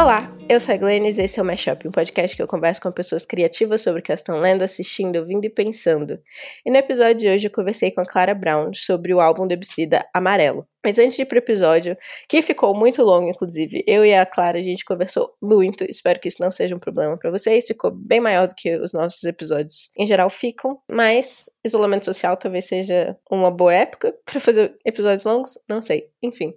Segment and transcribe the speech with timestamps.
[0.00, 2.80] Olá, eu sou a Glennis e esse é o Mashup, um podcast que eu converso
[2.80, 6.20] com pessoas criativas sobre o que estão lendo, assistindo, ouvindo e pensando.
[6.64, 10.06] E no episódio de hoje eu conversei com a Clara Brown sobre o álbum Debicida
[10.14, 10.64] Amarelo.
[10.84, 11.96] Mas antes de ir pro episódio,
[12.28, 15.84] que ficou muito longo, inclusive, eu e a Clara, a gente conversou muito.
[15.84, 17.66] Espero que isso não seja um problema para vocês.
[17.66, 20.80] Ficou bem maior do que os nossos episódios em geral ficam.
[20.88, 25.58] Mas isolamento social talvez seja uma boa época para fazer episódios longos.
[25.68, 26.08] Não sei.
[26.22, 26.54] Enfim.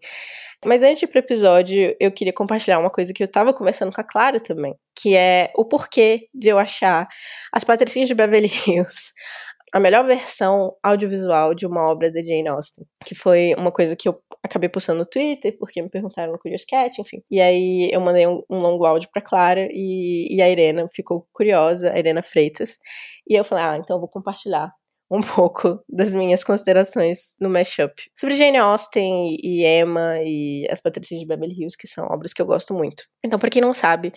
[0.64, 3.92] Mas antes de ir pro episódio, eu queria compartilhar uma coisa que eu tava conversando
[3.92, 4.76] com a Clara também.
[4.96, 7.08] Que é o porquê de eu achar
[7.52, 9.14] As Patricinhas de Beverly Hills
[9.74, 14.08] a melhor versão audiovisual de uma obra da Jane Austen, que foi uma coisa que
[14.10, 17.24] eu acabei postando no Twitter, porque me perguntaram no Curious Cat, enfim.
[17.32, 21.26] E aí eu mandei um, um longo áudio pra Clara e, e a Irena ficou
[21.32, 22.78] curiosa, a Irena Freitas,
[23.28, 24.74] e eu falei, ah, então eu vou compartilhar
[25.12, 27.94] um pouco das minhas considerações no mashup.
[28.18, 32.42] Sobre Jane Austen e Emma e As Patricinhas de Beverly Hills, que são obras que
[32.42, 33.04] eu gosto muito.
[33.24, 34.14] Então, para quem não sabe,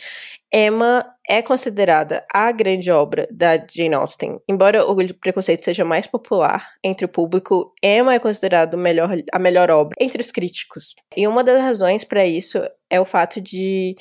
[0.53, 4.39] Emma é considerada a grande obra da Jane Austen.
[4.48, 9.70] Embora o Preconceito seja mais popular entre o público, Emma é considerada melhor, a melhor
[9.70, 10.95] obra entre os críticos.
[11.17, 13.97] E uma das razões para isso é o fato de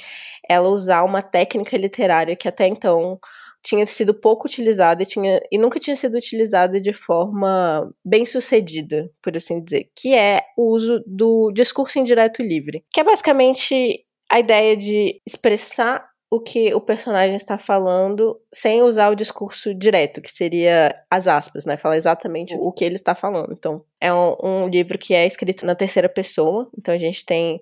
[0.47, 3.19] ela usar uma técnica literária que até então
[3.64, 9.09] tinha sido pouco utilizada e, tinha, e nunca tinha sido utilizada de forma bem sucedida,
[9.22, 14.39] por assim dizer, que é o uso do discurso indireto livre, que é basicamente a
[14.39, 20.31] ideia de expressar o que o personagem está falando sem usar o discurso direto, que
[20.34, 21.78] seria as aspas, né?
[21.78, 23.53] Falar exatamente o que ele está falando.
[23.53, 27.61] Então, é um, um, livro que é escrito na terceira pessoa, então a gente tem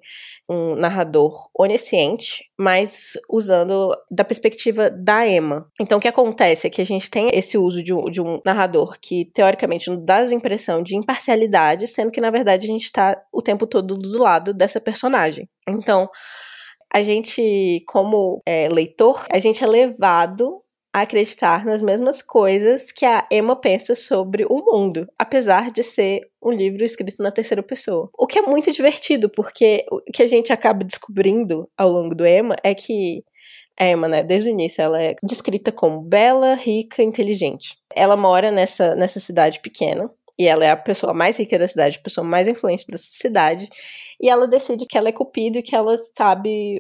[0.50, 5.70] um narrador onisciente, mas usando da perspectiva da Emma.
[5.78, 8.40] Então, o que acontece é que a gente tem esse uso de um, de um
[8.46, 12.86] narrador que, teoricamente, nos dá a impressão de imparcialidade, sendo que, na verdade, a gente
[12.86, 15.50] está o tempo todo do lado dessa personagem.
[15.68, 16.10] Então,
[16.94, 20.62] a gente, como é, leitor, a gente é levado
[20.94, 26.22] a acreditar nas mesmas coisas que a Emma pensa sobre o mundo, apesar de ser
[26.44, 28.10] um livro escrito na terceira pessoa.
[28.18, 32.26] O que é muito divertido, porque o que a gente acaba descobrindo ao longo do
[32.26, 33.24] Emma é que
[33.80, 37.78] a Emma, né, desde o início, ela é descrita como bela, rica, inteligente.
[37.96, 42.00] Ela mora nessa, nessa cidade pequena, e ela é a pessoa mais rica da cidade,
[42.00, 43.70] a pessoa mais influente da cidade,
[44.22, 46.80] e ela decide que ela é cupido e que ela sabe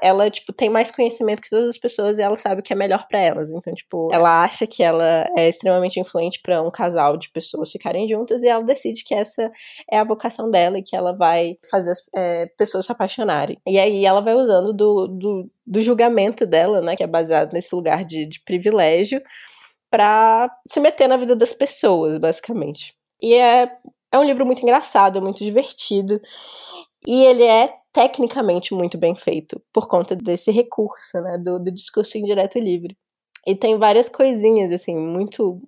[0.00, 2.76] ela, tipo, tem mais conhecimento que todas as pessoas e ela sabe o que é
[2.76, 3.50] melhor para elas.
[3.50, 8.06] Então, tipo, ela acha que ela é extremamente influente para um casal de pessoas ficarem
[8.06, 9.50] juntas e ela decide que essa
[9.90, 13.56] é a vocação dela e que ela vai fazer as é, pessoas se apaixonarem.
[13.66, 17.74] E aí ela vai usando do, do, do julgamento dela, né, que é baseado nesse
[17.74, 19.20] lugar de, de privilégio,
[19.90, 22.94] para se meter na vida das pessoas, basicamente.
[23.20, 23.70] E é,
[24.14, 26.20] é um livro muito engraçado, muito divertido.
[27.04, 32.16] E ele é tecnicamente muito bem feito, por conta desse recurso, né, do, do discurso
[32.16, 32.96] indireto livre.
[33.46, 35.60] E tem várias coisinhas, assim, muito,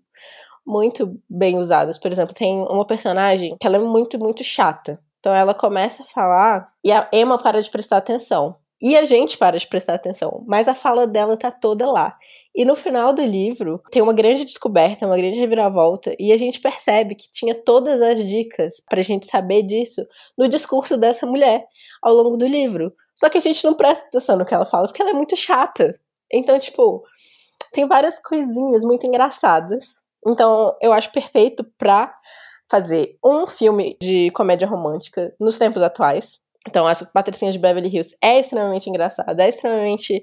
[0.64, 1.98] muito bem usadas.
[1.98, 5.00] Por exemplo, tem uma personagem que ela é muito, muito chata.
[5.18, 8.56] Então ela começa a falar e a Emma para de prestar atenção.
[8.80, 12.16] E a gente para de prestar atenção, mas a fala dela tá toda lá.
[12.56, 16.58] E no final do livro tem uma grande descoberta, uma grande reviravolta, e a gente
[16.58, 20.06] percebe que tinha todas as dicas pra gente saber disso
[20.38, 21.66] no discurso dessa mulher
[22.02, 22.94] ao longo do livro.
[23.14, 25.36] Só que a gente não presta atenção no que ela fala, porque ela é muito
[25.36, 25.92] chata.
[26.32, 27.02] Então, tipo,
[27.72, 30.06] tem várias coisinhas muito engraçadas.
[30.26, 32.14] Então, eu acho perfeito pra
[32.70, 36.38] fazer um filme de comédia romântica nos tempos atuais.
[36.66, 40.22] Então, as Patricinhas de Beverly Hills é extremamente engraçada, é extremamente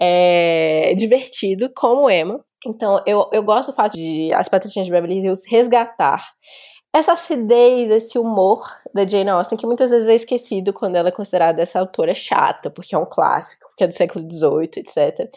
[0.00, 2.44] é, divertido, como Emma.
[2.66, 6.24] Então, eu, eu gosto do fato de as Patricinhas de Beverly Hills resgatar
[6.96, 8.64] essa acidez, esse humor
[8.94, 12.70] da Jane Austen, que muitas vezes é esquecido quando ela é considerada essa autora chata,
[12.70, 15.30] porque é um clássico, porque é do século XVIII, etc.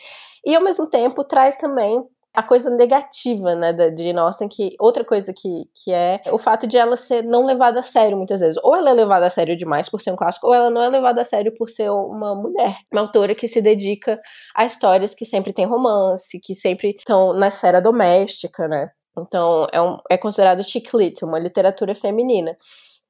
[0.45, 2.01] E, ao mesmo tempo, traz também
[2.39, 6.65] a coisa negativa, né, da Jane Austen, que outra coisa que, que é o fato
[6.65, 8.57] de ela ser não levada a sério muitas vezes.
[8.63, 10.87] Ou ela é levada a sério demais por ser um clássico, ou ela não é
[10.87, 12.77] levada a sério por ser uma mulher.
[12.93, 14.17] Uma autora que se dedica
[14.55, 18.89] a histórias que sempre tem romance, que sempre estão na esfera doméstica, né.
[19.17, 22.55] Então, é, um, é considerado chick lit, uma literatura feminina.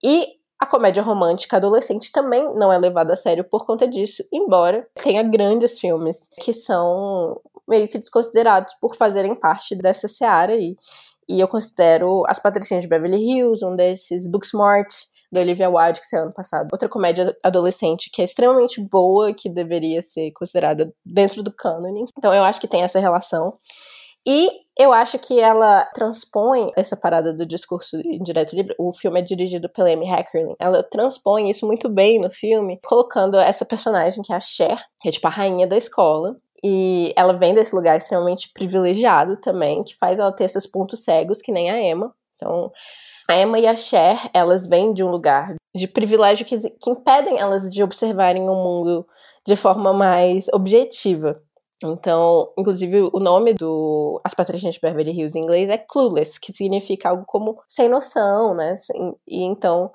[0.04, 4.86] E a comédia romântica adolescente também não é levada a sério por conta disso, embora
[5.02, 10.76] tenha grandes filmes que são meio que desconsiderados por fazerem parte dessa seara aí.
[11.30, 14.90] E eu considero As Patricinhas de Beverly Hills, um desses, Booksmart,
[15.32, 16.68] da Olivia Wilde, que saiu ano passado.
[16.72, 22.06] Outra comédia adolescente que é extremamente boa, que deveria ser considerada dentro do cânone.
[22.18, 23.58] Então eu acho que tem essa relação.
[24.32, 24.48] E
[24.78, 28.76] eu acho que ela transpõe essa parada do discurso indireto livre.
[28.78, 30.54] O filme é dirigido pela Amy Heckerling.
[30.60, 35.10] Ela transpõe isso muito bem no filme, colocando essa personagem que é a Cher, que
[35.10, 36.36] é tipo a rainha da escola.
[36.64, 41.42] E ela vem desse lugar extremamente privilegiado também, que faz ela ter esses pontos cegos,
[41.42, 42.14] que nem a Emma.
[42.36, 42.72] Então,
[43.28, 47.40] a Emma e a Cher, elas vêm de um lugar de privilégio que, que impedem
[47.40, 49.08] elas de observarem o mundo
[49.44, 51.42] de forma mais objetiva.
[51.84, 56.52] Então, inclusive, o nome do As Patricinhas de Beverly Hills em inglês é clueless, que
[56.52, 58.76] significa algo como sem noção, né?
[59.28, 59.90] E então,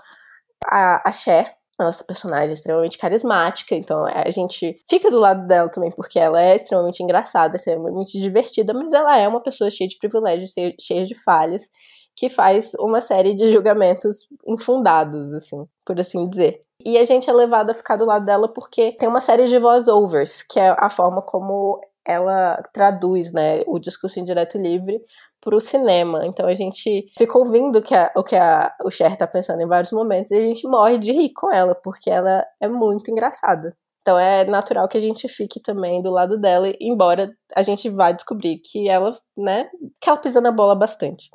[0.66, 5.68] a, a Cher, nossa personagem é extremamente carismática, então a gente fica do lado dela
[5.68, 9.98] também, porque ela é extremamente engraçada, extremamente divertida, mas ela é uma pessoa cheia de
[9.98, 11.68] privilégios, cheia de falhas,
[12.16, 16.63] que faz uma série de julgamentos infundados, assim, por assim dizer.
[16.84, 19.58] E a gente é levado a ficar do lado dela porque tem uma série de
[19.58, 25.00] voice-overs, que é a forma como ela traduz né, o discurso indireto livre
[25.40, 26.26] para o cinema.
[26.26, 29.66] Então a gente fica ouvindo que a, o que a, o Cher tá pensando em
[29.66, 33.76] vários momentos e a gente morre de rir com ela, porque ela é muito engraçada.
[34.00, 38.12] Então é natural que a gente fique também do lado dela, embora a gente vá
[38.12, 39.70] descobrir que ela, né,
[40.00, 41.30] que ela pisa na bola bastante.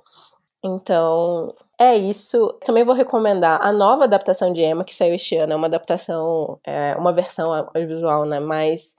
[0.64, 2.54] Então, é isso.
[2.66, 5.54] Também vou recomendar a nova adaptação de Emma, que saiu este ano.
[5.54, 8.40] É uma adaptação, é, uma versão audiovisual, né?
[8.40, 8.96] Mas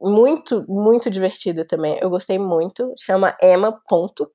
[0.00, 1.98] muito, muito divertida também.
[2.00, 2.92] Eu gostei muito.
[2.98, 4.30] Chama Emma, ponto.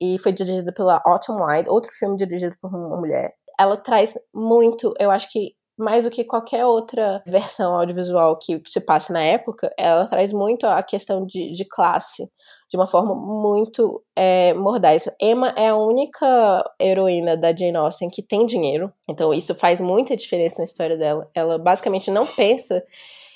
[0.00, 3.34] E foi dirigida pela Autumn White, outro filme dirigido por uma mulher.
[3.58, 8.80] Ela traz muito, eu acho que mais do que qualquer outra versão audiovisual que se
[8.80, 12.30] passe na época, ela traz muito a questão de, de classe
[12.70, 15.08] de uma forma muito é, mordaz.
[15.20, 20.16] Emma é a única heroína da Jane Austen que tem dinheiro, então isso faz muita
[20.16, 21.28] diferença na história dela.
[21.34, 22.84] Ela basicamente não pensa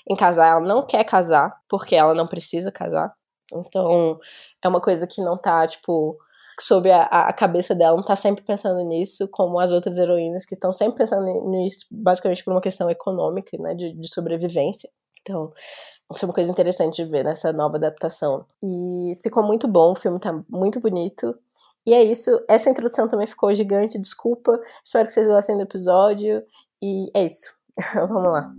[0.09, 3.13] em casar, ela não quer casar, porque ela não precisa casar.
[3.53, 4.19] Então
[4.63, 6.17] é uma coisa que não tá, tipo,
[6.61, 10.55] sob a, a cabeça dela, não tá sempre pensando nisso, como as outras heroínas que
[10.55, 14.89] estão sempre pensando nisso, basicamente por uma questão econômica, né, de, de sobrevivência.
[15.21, 15.53] Então,
[16.13, 18.45] isso é uma coisa interessante de ver nessa nova adaptação.
[18.63, 21.35] E ficou muito bom, o filme tá muito bonito.
[21.87, 24.59] E é isso, essa introdução também ficou gigante, desculpa.
[24.83, 26.43] Espero que vocês gostem do episódio.
[26.83, 27.55] E é isso.
[27.95, 28.55] Vamos lá.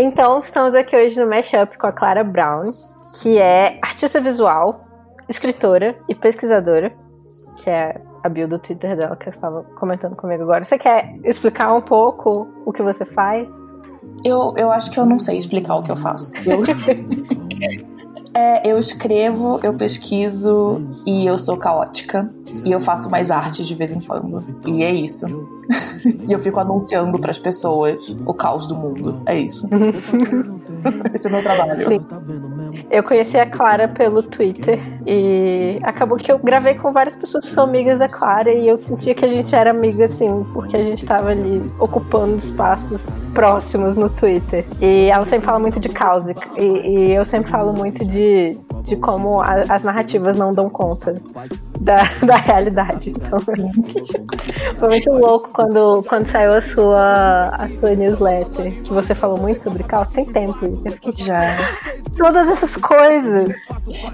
[0.00, 2.66] Então, estamos aqui hoje no Mashup com a Clara Brown,
[3.20, 4.78] que é artista visual,
[5.28, 6.88] escritora e pesquisadora,
[7.60, 10.62] que é a bio do Twitter dela que estava comentando comigo agora.
[10.62, 13.50] Você quer explicar um pouco o que você faz?
[14.24, 16.32] Eu, eu acho que eu não sei explicar o que eu faço.
[16.46, 16.62] Eu,
[18.34, 22.30] é, eu escrevo, eu pesquiso e eu sou caótica.
[22.64, 24.42] E eu faço mais artes de vez em quando.
[24.66, 25.26] E é isso.
[26.26, 29.20] e eu fico anunciando para as pessoas o caos do mundo.
[29.26, 29.68] É isso.
[31.12, 31.88] Esse é o meu trabalho.
[31.88, 32.00] Sim.
[32.90, 37.50] Eu conheci a Clara pelo Twitter e acabou que eu gravei com várias pessoas que
[37.50, 40.82] são amigas da Clara e eu sentia que a gente era amiga assim, porque a
[40.82, 44.66] gente tava ali ocupando espaços próximos no Twitter.
[44.82, 48.96] E ela sempre fala muito de caos e, e eu sempre falo muito de, de
[48.96, 51.14] como a, as narrativas não dão conta
[51.80, 53.10] da, da realidade.
[53.10, 59.38] Então, foi muito louco quando, quando saiu a sua, a sua newsletter, que você falou
[59.38, 60.10] muito sobre caos.
[60.10, 60.86] Tem tempo isso.
[60.86, 61.56] Eu fiquei já.
[62.16, 63.54] Todas essas coisas.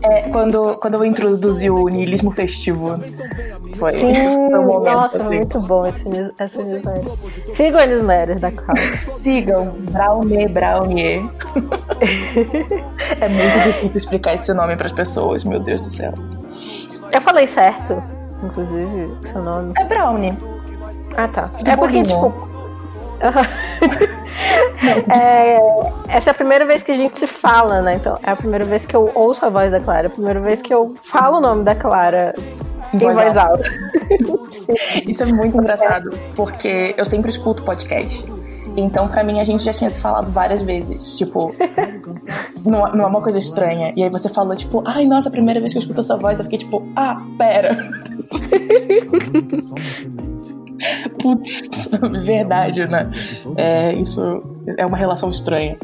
[0.03, 2.95] É, quando, quando eu introduzi o niilismo festivo.
[3.77, 4.15] Foi, Sim,
[4.51, 4.93] foi um momento.
[4.93, 5.37] Nossa, assim.
[5.37, 6.05] muito bom esse,
[6.39, 7.13] essa newsletter.
[7.55, 8.77] Sigam a newsletter da Cal.
[9.17, 9.75] Sigam.
[9.91, 11.31] Brownie, Brownie.
[13.19, 16.13] é muito difícil explicar esse nome para as pessoas, meu Deus do céu.
[17.11, 18.03] Eu falei certo,
[18.43, 19.73] inclusive, seu nome.
[19.79, 20.37] É Brownie.
[21.17, 21.49] Ah, tá.
[21.63, 22.54] De é porque, tipo.
[25.13, 25.57] é,
[26.09, 27.95] essa é a primeira vez que a gente se fala, né?
[27.97, 30.41] Então, é a primeira vez que eu ouço a voz da Clara, é a primeira
[30.41, 32.35] vez que eu falo o nome da Clara
[32.93, 33.65] em voz, voz alta.
[35.07, 38.25] Isso é muito engraçado, porque eu sempre escuto podcast.
[38.77, 41.15] Então, para mim, a gente já tinha se falado várias vezes.
[41.15, 41.51] Tipo,
[42.67, 43.93] não, não, é uma coisa estranha.
[43.97, 46.17] E aí você falou, tipo, ai, nossa, a primeira vez que eu escuto a sua
[46.17, 47.79] voz, eu fiquei tipo, ah, pera.
[51.21, 51.89] Putz,
[52.25, 53.11] verdade, né?
[53.57, 54.43] É, isso
[54.77, 55.77] é uma relação estranha.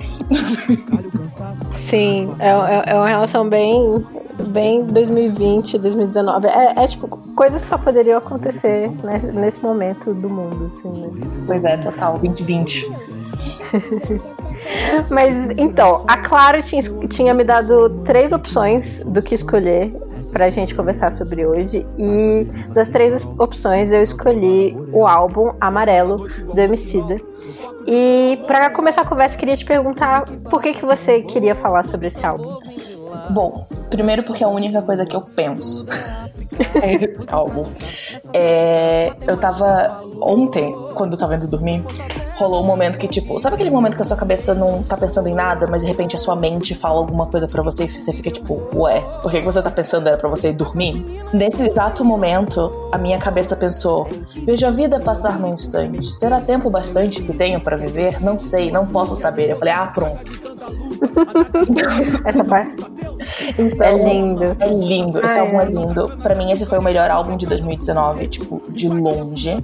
[1.81, 4.05] Sim, é, é, é uma relação bem
[4.49, 6.49] bem 2020, 2019.
[6.49, 11.27] É, é tipo, coisas só poderiam acontecer né, nesse momento do mundo, assim, né?
[11.47, 12.91] Pois é, total, 2020.
[15.11, 19.93] Mas então, a Clara tinha, tinha me dado três opções do que escolher
[20.33, 21.87] pra gente conversar sobre hoje.
[21.99, 27.17] E das três opções eu escolhi o álbum Amarelo do Emicida.
[27.87, 32.09] E para começar a conversa, queria te perguntar por que, que você queria falar sobre
[32.09, 32.59] esse álbum.
[33.33, 35.87] Bom, primeiro porque é a única coisa que eu penso
[36.83, 37.65] é esse álbum.
[38.33, 40.05] É, eu tava.
[40.21, 41.83] Ontem, quando eu tava indo dormir,
[42.41, 45.29] rolou um momento que, tipo, sabe aquele momento que a sua cabeça não tá pensando
[45.29, 48.13] em nada, mas de repente a sua mente fala alguma coisa para você e você
[48.13, 51.05] fica tipo, ué, por que você tá pensando era pra você ir dormir?
[51.33, 54.09] Nesse exato momento, a minha cabeça pensou:
[54.45, 56.15] vejo a vida passar num instante.
[56.15, 58.23] Será tempo bastante que tenho para viver?
[58.23, 59.51] Não sei, não posso saber.
[59.51, 60.41] Eu falei, ah, pronto.
[62.25, 62.77] Essa parte.
[63.59, 64.57] Então, é lindo.
[64.59, 65.25] É lindo.
[65.25, 66.17] Esse Ai, álbum é lindo.
[66.23, 69.57] Pra mim, esse foi o melhor álbum de 2019, tipo, de longe.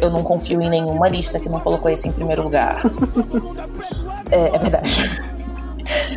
[0.00, 2.80] Eu não confio em nenhuma lista que não colocou esse em primeiro lugar.
[4.30, 5.28] é, é verdade.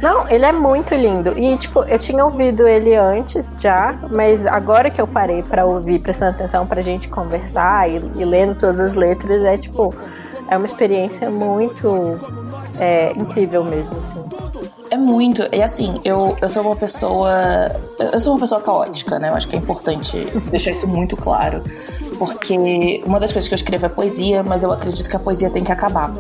[0.02, 1.38] Não, ele é muito lindo.
[1.38, 6.00] E, tipo, eu tinha ouvido ele antes já, mas agora que eu parei para ouvir,
[6.00, 9.94] prestando atenção pra gente conversar e, e, lendo todas as letras, é, tipo,
[10.50, 12.20] é uma experiência muito
[12.80, 14.24] é, incrível mesmo, assim.
[14.90, 15.48] É muito.
[15.54, 17.32] E assim, eu, eu sou uma pessoa.
[18.12, 19.30] Eu sou uma pessoa caótica, né?
[19.30, 20.18] Eu acho que é importante
[20.50, 21.64] deixar isso muito claro.
[22.22, 25.50] Porque uma das coisas que eu escrevo é poesia, mas eu acredito que a poesia
[25.50, 26.14] tem que acabar.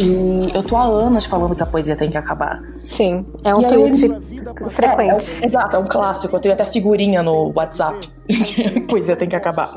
[0.00, 2.62] E eu tô há anos falando que a poesia tem que acabar.
[2.82, 4.70] Sim, é um tweet eu...
[4.70, 5.26] frequente.
[5.42, 6.34] É, é, exato, é um clássico.
[6.34, 8.10] Eu tenho até figurinha no WhatsApp.
[8.88, 9.74] poesia tem que acabar.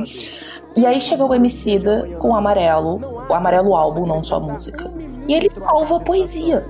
[0.74, 4.90] E aí chegou o Emicida com o Amarelo, o Amarelo álbum, não só a música.
[5.28, 6.66] E ele salva a poesia.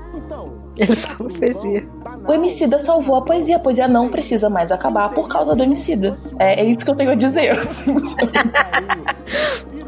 [0.78, 1.88] Ele salva a poesia.
[2.28, 3.58] O Emicida salvou a poesia.
[3.58, 6.16] A poesia não precisa mais acabar por causa do Emicida.
[6.40, 7.52] É, é isso que eu tenho a dizer.
[7.58, 7.96] Assim,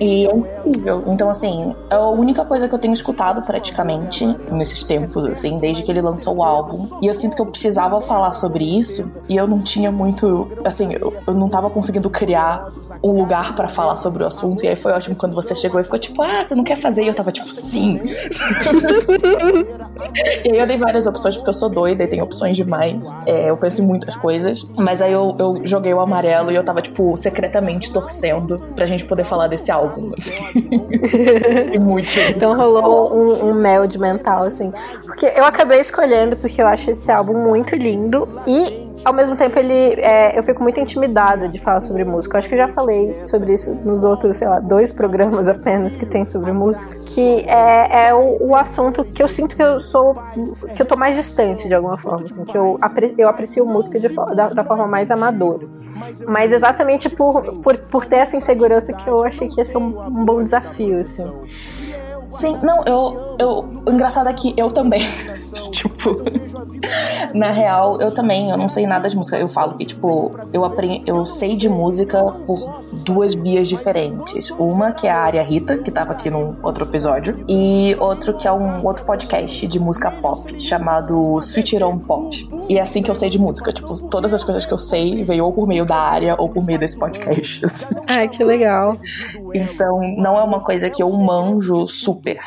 [0.00, 1.04] E é incrível.
[1.08, 5.82] Então, assim, é a única coisa que eu tenho escutado praticamente nesses tempos, assim, desde
[5.82, 6.88] que ele lançou o álbum.
[7.02, 10.50] E eu sinto que eu precisava falar sobre isso e eu não tinha muito.
[10.64, 12.70] Assim, eu, eu não tava conseguindo criar
[13.02, 14.64] um lugar para falar sobre o assunto.
[14.64, 17.04] E aí foi ótimo quando você chegou e ficou tipo, ah, você não quer fazer?
[17.04, 18.00] E eu tava tipo, sim.
[20.44, 23.06] e aí eu dei várias opções, porque eu sou doida e tem opções demais.
[23.26, 24.66] É, eu penso em muitas coisas.
[24.76, 29.04] Mas aí eu, eu joguei o amarelo e eu tava, tipo, secretamente torcendo pra gente
[29.04, 30.28] poder falar desse álbum algumas.
[30.28, 31.78] Assim.
[31.80, 32.10] muito.
[32.30, 34.72] Então rolou um, um mel de mental, assim.
[35.04, 39.58] Porque eu acabei escolhendo porque eu acho esse álbum muito lindo e ao mesmo tempo
[39.58, 42.36] ele é, eu fico muito intimidada de falar sobre música.
[42.36, 45.96] Eu acho que eu já falei sobre isso nos outros, sei lá, dois programas apenas
[45.96, 49.80] que tem sobre música, que é, é o, o, assunto que eu sinto que eu
[49.80, 50.14] sou
[50.74, 53.98] que eu tô mais distante de alguma forma, assim, que eu, apre, eu aprecio música
[53.98, 55.66] de, da, da, forma mais amadora.
[56.26, 59.86] Mas exatamente por, por, por ter essa insegurança que eu achei que ia ser um,
[59.88, 61.26] um bom desafio, assim.
[62.26, 63.82] Sim, não, eu, eu.
[63.84, 65.02] O engraçado é que eu também.
[66.00, 66.22] tipo,
[67.36, 69.38] na real, eu também, eu não sei nada de música.
[69.38, 74.50] Eu falo que, tipo, eu aprendi, eu sei de música por duas vias diferentes.
[74.52, 78.48] Uma que é a área Rita, que tava aqui num outro episódio, e outro que
[78.48, 82.48] é um outro podcast de música pop, chamado Switch On Pop.
[82.68, 83.72] E é assim que eu sei de música.
[83.72, 86.64] Tipo, todas as coisas que eu sei veio ou por meio da área ou por
[86.64, 87.64] meio desse podcast.
[87.64, 87.94] Assim.
[88.06, 88.96] Ai, que legal.
[89.52, 92.38] Então, não é uma coisa que eu manjo super.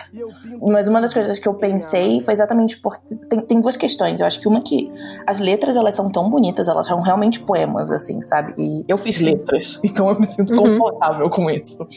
[0.62, 4.20] Mas uma das coisas que eu pensei foi exatamente porque tem, tem duas questões.
[4.20, 4.90] Eu acho que uma que
[5.26, 8.54] as letras elas são tão bonitas, elas são realmente poemas, assim, sabe?
[8.58, 10.80] E eu fiz letras, então eu me sinto uhum.
[10.80, 11.88] confortável com isso.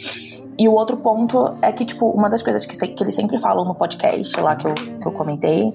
[0.59, 3.65] E o outro ponto é que, tipo, uma das coisas que, que eles sempre falam
[3.65, 5.71] no podcast lá que eu, que eu comentei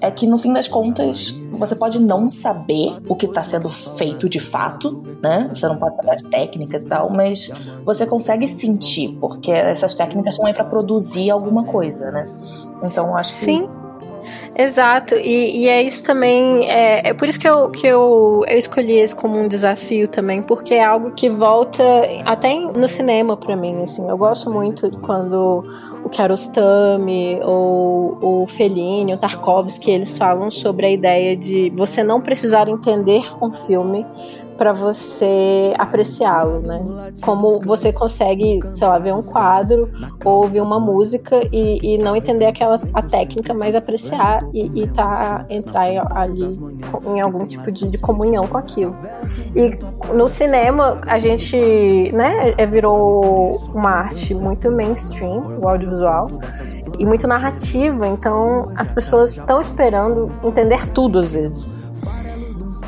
[0.00, 4.28] é que, no fim das contas, você pode não saber o que está sendo feito
[4.30, 5.50] de fato, né?
[5.52, 7.50] Você não pode saber as técnicas e tal, mas
[7.84, 12.26] você consegue sentir, porque essas técnicas estão aí para produzir alguma coisa, né?
[12.82, 13.44] Então, acho que.
[13.44, 13.81] Sim.
[14.56, 16.68] Exato, e, e, é isso também.
[16.68, 20.42] É, é por isso que, eu, que eu, eu escolhi esse como um desafio também,
[20.42, 21.82] porque é algo que volta
[22.24, 23.82] até no cinema para mim.
[23.82, 25.64] Assim, eu gosto muito quando
[26.04, 32.20] o Kiarostami ou o Fellini, o Tarkovsky, eles falam sobre a ideia de você não
[32.20, 34.06] precisar entender um filme
[34.62, 37.12] para você apreciá-lo, né?
[37.20, 39.90] Como você consegue, sei lá, ver um quadro
[40.24, 44.86] ou ouvir uma música e, e não entender aquela a técnica, mas apreciar e, e
[44.86, 46.60] tá entrar ali
[47.08, 48.94] em algum tipo de, de comunhão com aquilo.
[49.56, 49.76] E
[50.14, 56.28] no cinema a gente, né, é, virou uma arte muito mainstream, o audiovisual
[57.00, 61.82] e muito narrativa, então as pessoas estão esperando entender tudo às vezes.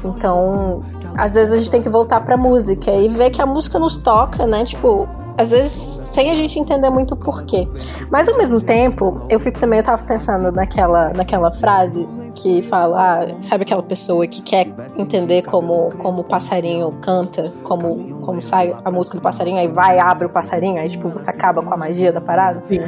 [0.04, 0.82] Então,
[1.16, 3.98] às vezes a gente tem que voltar pra música e ver que a música nos
[3.98, 4.64] toca, né?
[4.64, 7.68] Tipo, às vezes sem a gente entender muito o porquê.
[8.10, 13.22] Mas ao mesmo tempo, eu fico também, eu tava pensando naquela, naquela frase que fala,
[13.22, 14.66] ah, sabe aquela pessoa que quer
[14.98, 19.98] entender como, como o passarinho canta, como, como sai a música do passarinho, aí vai,
[19.98, 22.60] abre o passarinho, aí tipo, você acaba com a magia da parada?
[22.62, 22.80] Sim.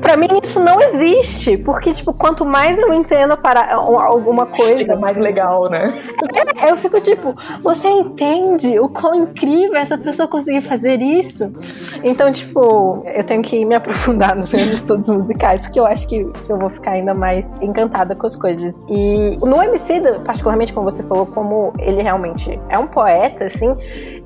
[0.00, 4.78] pra mim isso não existe, porque tipo, quanto mais eu entendo para alguma coisa...
[4.78, 5.92] Fica mais legal, né?
[6.60, 11.50] É, eu fico tipo, você entende o quão incrível essa pessoa conseguir fazer isso?
[12.02, 16.20] Então, tipo, eu tenho que me aprofundar nos meus estudos musicais, porque eu acho que
[16.48, 18.63] eu vou ficar ainda mais encantada com as coisas.
[18.88, 23.76] E no MC, particularmente como você falou, como ele realmente é um poeta, assim,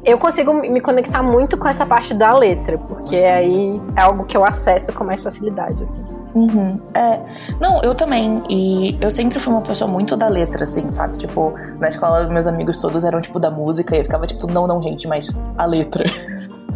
[0.05, 4.37] eu consigo me conectar muito com essa parte da letra, porque aí é algo que
[4.37, 6.03] eu acesso com mais facilidade, assim.
[6.35, 6.81] Uhum.
[6.95, 7.21] É,
[7.61, 8.43] não, eu também.
[8.49, 11.17] E eu sempre fui uma pessoa muito da letra, assim, sabe?
[11.17, 14.67] Tipo, na escola, meus amigos todos eram, tipo, da música, e eu ficava, tipo, não,
[14.67, 16.05] não, gente, mas a letra.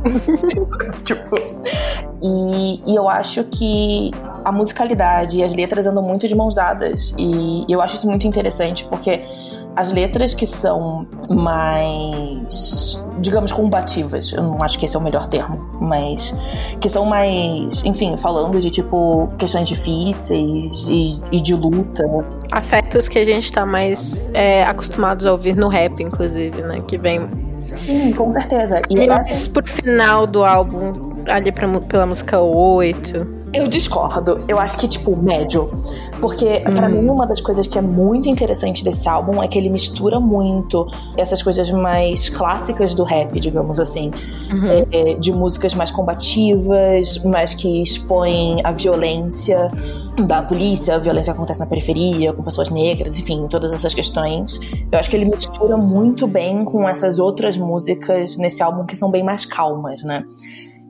[1.05, 1.37] tipo.
[2.23, 4.11] E, e, eu acho que
[4.45, 7.15] a musicalidade e as letras andam muito de mãos dadas.
[7.19, 9.23] E eu acho isso muito interessante, porque
[9.75, 15.27] as letras que são mais, digamos, combativas, eu não acho que esse é o melhor
[15.27, 16.35] termo, mas
[16.81, 22.05] que são mais, enfim, falando de tipo questões difíceis e, e de luta.
[22.51, 26.83] Afetos que a gente tá mais é, acostumados a ouvir no rap, inclusive, né?
[26.87, 27.29] Que vem.
[27.53, 28.83] Sim, com certeza.
[28.91, 29.51] E, e essa...
[29.51, 33.43] por final do álbum, ali pra, pela música 8.
[33.53, 34.43] Eu discordo.
[34.49, 35.71] Eu acho que, tipo, médio.
[36.21, 36.75] Porque, hum.
[36.75, 40.19] para mim, uma das coisas que é muito interessante desse álbum é que ele mistura
[40.19, 40.87] muito
[41.19, 44.11] essas coisas mais clássicas do rap, digamos assim.
[44.51, 44.87] Uhum.
[44.91, 49.71] É, de músicas mais combativas, mas que expõem a violência
[50.27, 54.59] da polícia, a violência que acontece na periferia, com pessoas negras, enfim, todas essas questões.
[54.91, 59.11] Eu acho que ele mistura muito bem com essas outras músicas nesse álbum que são
[59.11, 60.25] bem mais calmas, né?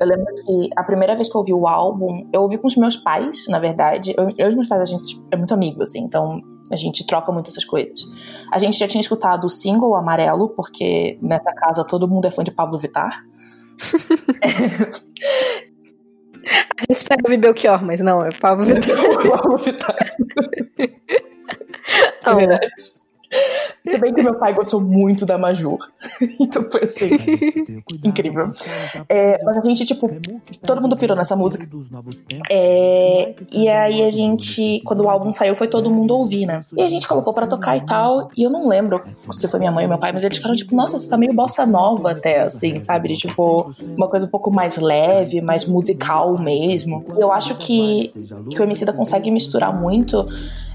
[0.02, 2.76] Eu lembro que a primeira vez que eu ouvi o álbum, eu ouvi com os
[2.76, 4.12] meus pais, na verdade.
[4.16, 6.40] Eu, eu e os meus pais, a gente é muito amigo, assim, então
[6.72, 8.00] a gente troca muito essas coisas.
[8.50, 12.42] A gente já tinha escutado o single Amarelo, porque nessa casa todo mundo é fã
[12.42, 13.22] de Pablo Vittar.
[16.42, 18.96] a gente espera ouvir Belchior, mas não, é Pablo Vittar.
[19.30, 19.96] Pablo Vittar.
[22.24, 22.72] É verdade.
[23.86, 25.78] Se bem que meu pai gostou muito da Majur.
[26.40, 27.08] então foi assim.
[28.04, 28.50] incrível.
[29.08, 30.10] É, mas a gente, tipo,
[30.64, 31.66] todo mundo pirou nessa música.
[32.50, 36.64] É, e aí a gente, quando o álbum saiu, foi todo mundo ouvir, né?
[36.76, 38.28] E a gente colocou para tocar e tal.
[38.36, 40.74] E eu não lembro se foi minha mãe ou meu pai, mas eles ficaram tipo,
[40.76, 43.08] nossa, isso tá meio bossa nova até, assim, sabe?
[43.08, 47.04] De, tipo, uma coisa um pouco mais leve, mais musical mesmo.
[47.16, 48.12] Eu acho que,
[48.50, 50.26] que o MC da consegue misturar muito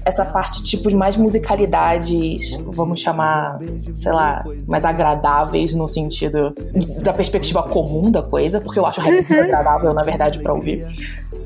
[0.04, 3.58] essa parte tipo de mais musicalidades, vamos chamar,
[3.92, 6.54] sei lá, mais agradáveis no sentido
[7.02, 9.40] da perspectiva comum da coisa, porque eu acho rap muito uhum.
[9.40, 10.86] agradável, na verdade, para ouvir.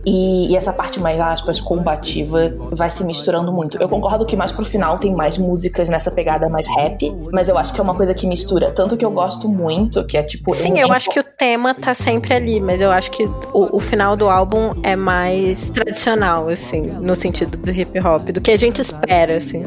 [0.04, 3.80] E, e, essa parte mais, aspas, combativa vai se misturando muito.
[3.80, 7.56] Eu concordo que mais pro final tem mais músicas nessa pegada mais rap, mas eu
[7.56, 8.72] acho que é uma coisa que mistura.
[8.72, 10.54] Tanto que eu gosto muito, que é tipo.
[10.54, 13.76] Sim, eu, eu acho que o tema tá sempre ali, mas eu acho que o,
[13.76, 18.50] o, final do álbum é mais tradicional, assim, no sentido do hip hop, do que
[18.50, 19.64] a gente espera, assim.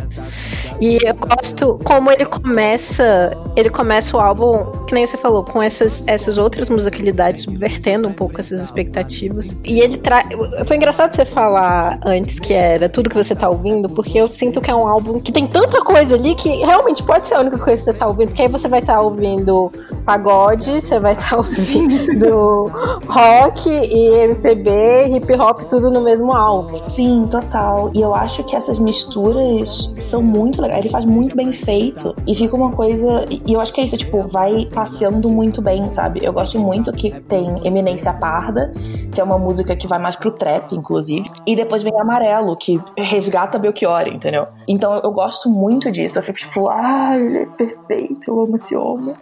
[0.82, 3.32] E eu gosto como ele começa.
[3.56, 8.14] Ele começa o álbum, que nem você falou, com essas, essas outras musicalidades, subvertendo um
[8.14, 9.56] pouco essas expectativas.
[9.64, 10.28] E ele traz
[10.68, 14.62] foi engraçado você falar antes que era tudo que você tá ouvindo, porque eu sinto
[14.62, 17.58] que é um álbum que tem tanta coisa ali que realmente pode ser a única
[17.58, 19.72] coisa que você tá ouvindo, porque aí você vai estar tá ouvindo
[20.06, 22.72] pagode, você vai estar tá ouvindo
[23.08, 26.74] rock e MPB, hip hop, tudo no mesmo álbum.
[26.74, 27.90] Sim, total.
[27.94, 30.82] E eu acho que essas misturas são muito legais.
[30.82, 33.26] Ele faz muito bem feito e fica uma coisa.
[33.30, 36.24] E eu acho que é isso, tipo, vai passeando muito bem, sabe?
[36.24, 38.72] Eu gosto muito que tem Eminência Parda,
[39.12, 41.30] que é uma música que vai mais mais pro trap, inclusive.
[41.46, 44.48] E depois vem Amarelo, que resgata Belchior, entendeu?
[44.68, 46.18] Então eu gosto muito disso.
[46.20, 49.16] Eu fico tipo, ah, ele é perfeito, eu amo esse homem.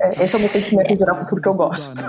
[0.00, 2.02] É, esse é o meu sentimento em geral por tudo que eu gosto.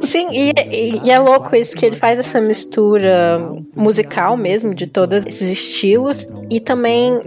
[0.00, 3.40] Sim, e, e, e, é louco isso que ele faz essa mistura
[3.76, 7.20] musical mesmo de todos esses estilos e também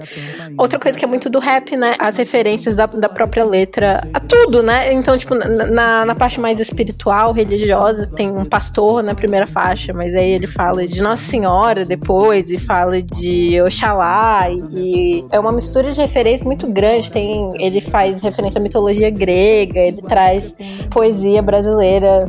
[0.57, 1.95] outra coisa que é muito do rap, né?
[1.99, 4.93] As referências da, da própria letra a tudo, né?
[4.93, 10.13] Então, tipo, na, na parte mais espiritual, religiosa, tem um pastor na primeira faixa, mas
[10.13, 15.91] aí ele fala de Nossa Senhora depois e fala de Oxalá e é uma mistura
[15.91, 17.11] de referências muito grande.
[17.11, 20.55] Tem, ele faz referência à mitologia grega, ele traz
[20.89, 22.27] poesia brasileira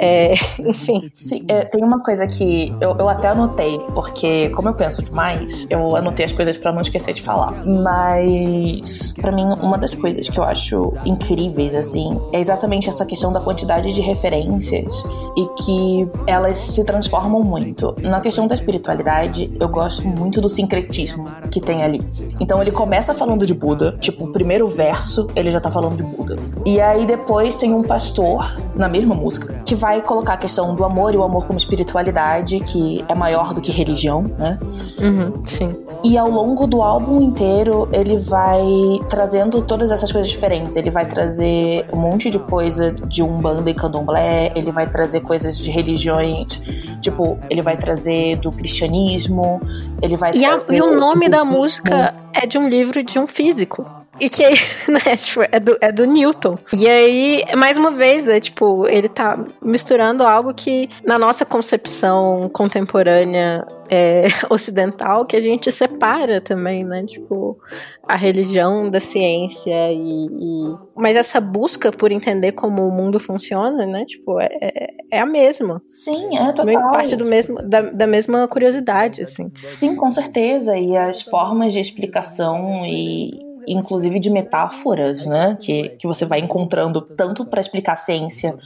[0.00, 1.10] É, enfim.
[1.14, 5.66] Sim, é, tem uma coisa que eu, eu até anotei, porque como eu penso demais,
[5.68, 7.52] eu anotei as coisas para não esquecer de falar.
[7.66, 13.32] Mas para mim uma das coisas que eu acho incríveis assim é exatamente essa questão
[13.32, 15.04] da quantidade de referências
[15.36, 17.94] e que elas se transformam muito.
[18.00, 22.00] Na questão da espiritualidade, eu gosto muito do sincretismo que tem ali.
[22.40, 26.02] Então ele começa falando de Buda, tipo, o primeiro verso ele já tá falando de
[26.02, 26.36] Buda.
[26.64, 30.84] E aí depois tem um pastor na mesma música que vai colocar a questão do
[30.84, 34.58] amor e o amor como espiritualidade, que é maior do que religião, né?
[34.98, 35.74] Uhum, sim.
[36.04, 38.62] E ao longo do álbum inteiro, ele vai
[39.08, 40.76] trazendo todas essas coisas diferentes.
[40.76, 45.58] Ele vai trazer um monte de coisa de Umbanda e Candomblé, ele vai trazer coisas
[45.58, 46.60] de religiões,
[47.00, 49.60] tipo, ele vai trazer do cristianismo,
[50.02, 53.26] ele vai e, a, e o nome da música é de um livro de um
[53.26, 53.99] físico.
[54.20, 54.44] E que,
[54.90, 56.58] né, tipo, é do, é do Newton.
[56.72, 62.50] E aí, mais uma vez, é tipo, ele tá misturando algo que, na nossa concepção
[62.52, 67.04] contemporânea é, ocidental, que a gente separa também, né?
[67.04, 67.58] Tipo,
[68.06, 70.76] a religião da ciência e, e...
[70.94, 74.04] Mas essa busca por entender como o mundo funciona, né?
[74.04, 75.82] Tipo, é, é, é a mesma.
[75.86, 76.90] Sim, é total.
[76.92, 79.50] Parte do mesmo, da, da mesma curiosidade, assim.
[79.78, 80.78] Sim, com certeza.
[80.78, 87.00] E as formas de explicação e inclusive de metáforas, né, que, que você vai encontrando
[87.00, 88.56] tanto para explicar a ciência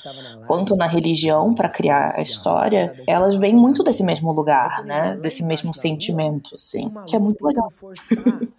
[0.46, 5.42] quanto na religião para criar a história, elas vêm muito desse mesmo lugar, né, desse
[5.42, 7.68] mesmo sentimento, assim, que é muito legal.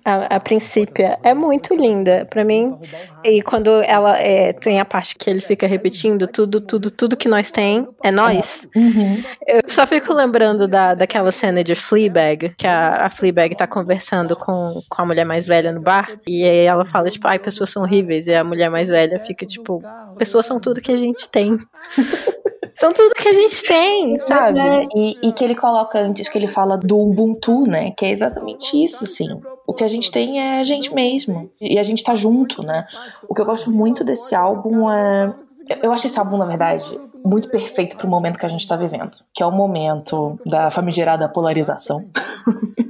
[0.06, 2.78] A, a princípio é muito linda para mim
[3.24, 7.28] e quando ela é, tem a parte que ele fica repetindo tudo, tudo, tudo que
[7.28, 8.68] nós tem é nós.
[8.76, 9.24] Uhum.
[9.48, 14.36] Eu só fico lembrando da, daquela cena de Fleabag que a, a Fleabag tá conversando
[14.36, 17.70] com, com a mulher mais velha no bar e aí ela fala, tipo, ai, pessoas
[17.70, 18.28] são horríveis.
[18.28, 19.82] E a mulher mais velha fica, tipo,
[20.18, 21.60] pessoas são tudo que a gente tem.
[22.74, 24.60] são tudo que a gente tem, sabe?
[24.60, 27.92] É, e, e, que ele coloca antes, que ele fala do Ubuntu, né?
[27.92, 29.28] Que é exatamente isso, assim.
[29.66, 31.50] O que a gente tem é a gente mesmo.
[31.62, 32.86] E a gente tá junto, né?
[33.28, 35.34] O que eu gosto muito desse álbum é.
[35.82, 39.18] Eu acho esse álbum, na verdade, muito perfeito pro momento que a gente tá vivendo.
[39.34, 42.06] Que é o momento da famigerada polarização.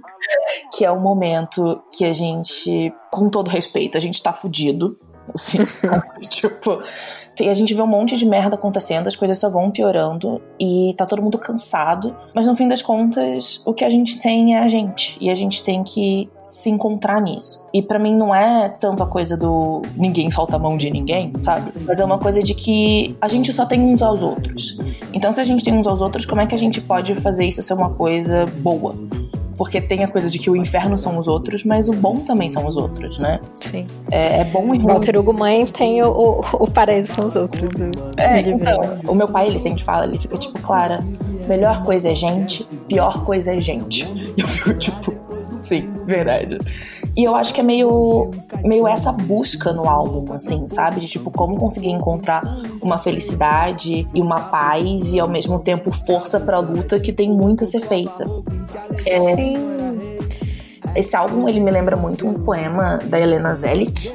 [0.76, 4.98] que é o momento que a gente, com todo respeito, a gente tá fudido.
[5.34, 5.60] Assim,
[6.30, 6.82] tipo,
[7.40, 11.06] a gente vê um monte de merda acontecendo, as coisas só vão piorando e tá
[11.06, 12.16] todo mundo cansado.
[12.34, 15.18] Mas no fim das contas, o que a gente tem é a gente.
[15.22, 17.66] E a gente tem que se encontrar nisso.
[17.74, 21.32] E para mim não é tanto a coisa do ninguém solta a mão de ninguém,
[21.40, 21.72] sabe?
[21.86, 24.78] Mas é uma coisa de que a gente só tem uns aos outros.
[25.14, 27.46] Então, se a gente tem uns aos outros, como é que a gente pode fazer
[27.46, 28.94] isso ser uma coisa boa?
[29.58, 32.50] Porque tem a coisa de que o inferno são os outros, mas o bom também
[32.50, 33.40] são os outros, né?
[33.60, 33.88] Sim.
[34.12, 34.88] É, é bom e ruim.
[34.88, 37.72] Walter Hugo Mãe tem o, o, o paraíso são os outros.
[38.18, 41.04] É, então, o meu pai, ele sempre fala, ele fica tipo, Clara,
[41.48, 44.06] melhor coisa é gente, pior coisa é gente.
[44.38, 45.14] Eu fico tipo,
[45.60, 46.60] sim, verdade.
[47.18, 48.32] E eu acho que é meio,
[48.66, 51.00] meio essa busca no álbum, assim, sabe?
[51.00, 52.44] De tipo, como conseguir encontrar
[52.82, 57.64] uma felicidade e uma paz e ao mesmo tempo força pra luta que tem muito
[57.64, 58.26] a ser feita.
[59.06, 59.76] É, Sim.
[60.96, 64.10] Esse álbum, ele me lembra muito um poema da Helena Zelic,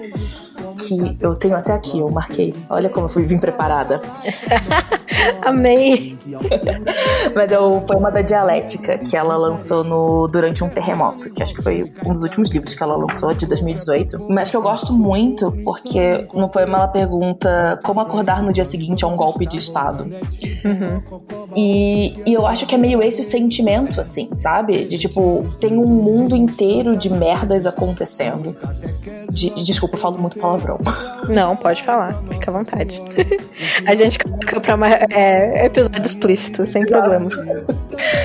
[0.79, 2.55] que eu tenho até aqui, eu marquei.
[2.71, 4.01] Olha como eu fui vim preparada.
[5.43, 6.19] Amei!
[7.35, 11.55] Mas é o poema da dialética que ela lançou no durante um terremoto, que acho
[11.55, 14.27] que foi um dos últimos livros que ela lançou de 2018.
[14.29, 19.05] Mas que eu gosto muito porque no poema ela pergunta como acordar no dia seguinte
[19.05, 20.05] a um golpe de estado.
[20.65, 21.03] Uhum.
[21.57, 24.85] E, e eu acho que é meio esse o sentimento, assim, sabe?
[24.85, 28.57] De tipo, tem um mundo inteiro de merdas acontecendo.
[29.31, 30.79] De, desculpa, eu falo muito palavrão.
[31.29, 33.01] Não, pode falar, fica à vontade.
[33.87, 37.35] a gente coloca pra uma, é, episódio explícito, sem problemas.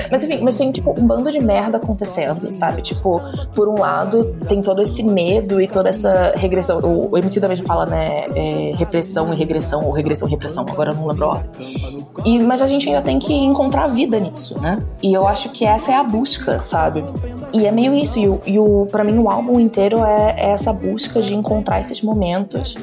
[0.09, 2.81] Mas enfim, mas tem tipo um bando de merda acontecendo, sabe?
[2.81, 3.21] Tipo,
[3.53, 6.79] por um lado, tem todo esse medo e toda essa regressão.
[6.79, 8.25] O, o MC também fala, né?
[8.35, 11.43] É, repressão e regressão, ou regressão e repressão, agora eu não lembro.
[12.23, 14.81] E, mas a gente ainda tem que encontrar a vida nisso, né?
[15.01, 17.03] E eu acho que essa é a busca, sabe?
[17.53, 18.19] E é meio isso.
[18.19, 21.79] E, o, e o, pra mim, o álbum inteiro é, é essa busca de encontrar
[21.79, 22.75] esses momentos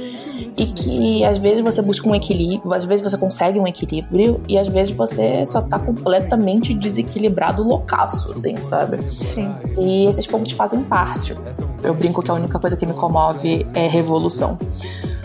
[0.57, 4.59] e que às vezes você busca um equilíbrio, às vezes você consegue um equilíbrio e
[4.59, 9.03] às vezes você só tá completamente desequilibrado loucaço, assim, sabe?
[9.11, 9.53] Sim.
[9.79, 11.37] E esses pontos fazem parte.
[11.83, 14.59] Eu brinco que a única coisa que me comove é revolução.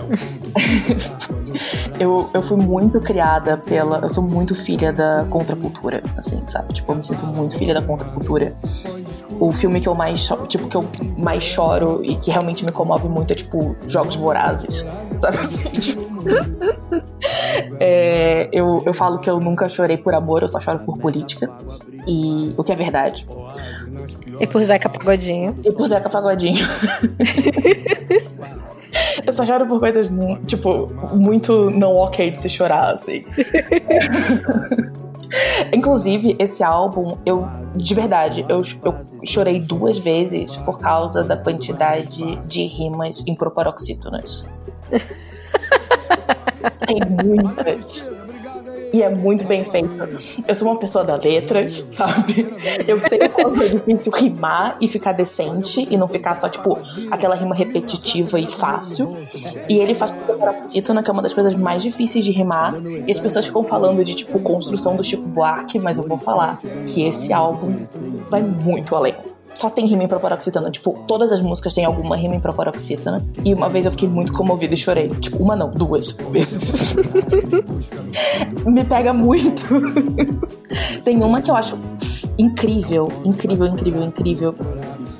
[1.99, 3.99] eu, eu fui muito criada pela.
[3.99, 6.73] Eu sou muito filha da contracultura, assim, sabe?
[6.73, 8.53] Tipo, eu me sinto muito filha da contracultura
[9.39, 10.85] o filme que eu mais tipo que eu
[11.17, 14.85] mais choro e que realmente me comove muito é tipo Jogos Vorazes,
[15.17, 15.69] sabe assim?
[15.69, 16.07] Tipo...
[17.79, 21.49] É, eu, eu falo que eu nunca chorei por amor, eu só choro por política.
[22.07, 23.27] E o que é verdade.
[24.39, 25.57] E por Zeca Pagodinho.
[25.63, 26.65] E por Zeca Pagodinho.
[29.25, 30.09] eu só choro por coisas,
[30.45, 33.23] tipo, muito não ok de se chorar, assim.
[35.73, 42.35] Inclusive, esse álbum, eu, de verdade, eu, eu chorei duas vezes por causa da quantidade
[42.47, 44.43] de rimas em proparoxítonas.
[46.85, 48.15] Tem muitas.
[48.93, 49.89] E é muito bem feito.
[50.47, 52.47] Eu sou uma pessoa da letras, sabe?
[52.87, 56.79] Eu sei que é difícil rimar e ficar decente e não ficar só, tipo,
[57.11, 59.17] aquela rima repetitiva e fácil.
[59.67, 62.75] E ele faz paroxítona, que é uma das coisas mais difíceis de rimar.
[63.05, 66.57] E as pessoas ficam falando de, tipo, construção do Chico Buarque, mas eu vou falar
[66.85, 67.73] que esse álbum
[68.29, 69.15] vai muito além
[69.57, 70.69] só tem rima em proparoxítona.
[70.69, 73.25] Tipo, todas as músicas têm alguma rima em proparoxítona.
[73.43, 75.09] E uma vez eu fiquei muito comovida e chorei.
[75.09, 76.95] Tipo, uma não, duas vezes.
[78.65, 79.65] Me pega muito.
[81.03, 81.77] tem uma que eu acho
[82.37, 84.55] incrível, incrível, incrível, incrível.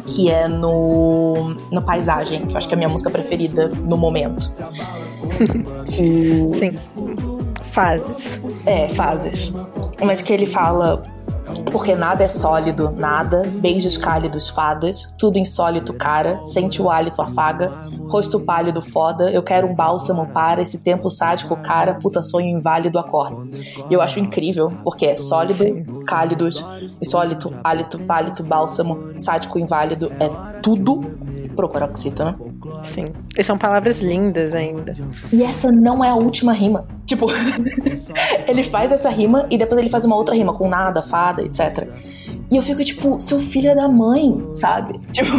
[0.06, 3.98] Que é no, no Paisagem, que eu acho que é a minha música preferida no
[3.98, 4.50] momento.
[5.88, 6.78] Sim.
[7.64, 8.42] Fases.
[8.66, 9.52] É, fases.
[10.02, 11.04] Mas que ele fala
[11.72, 17.72] porque nada é sólido, nada, beijos cálidos, fadas, tudo insólito, cara, sente o hálito, afaga,
[18.10, 23.00] rosto pálido, foda, eu quero um bálsamo para esse tempo sádico, cara, puta sonho inválido,
[23.00, 23.48] acorda.
[23.90, 26.66] E eu acho incrível, porque é sólido, cálidos,
[27.02, 30.28] insólito, hálito, pálido, bálsamo, sádico, inválido, é
[30.62, 31.02] tudo
[31.56, 32.38] pro paroxítona.
[32.84, 33.14] Sim.
[33.38, 34.94] E são palavras lindas ainda.
[35.32, 36.88] E essa não é a última rima.
[37.06, 37.28] Tipo,
[38.48, 41.88] ele faz essa rima e depois ele faz uma outra rima com nada, fada, etc.
[42.50, 45.00] E eu fico tipo, seu filho é da mãe, sabe?
[45.12, 45.32] Tipo,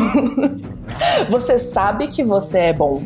[1.31, 3.03] você sabe que você é bom.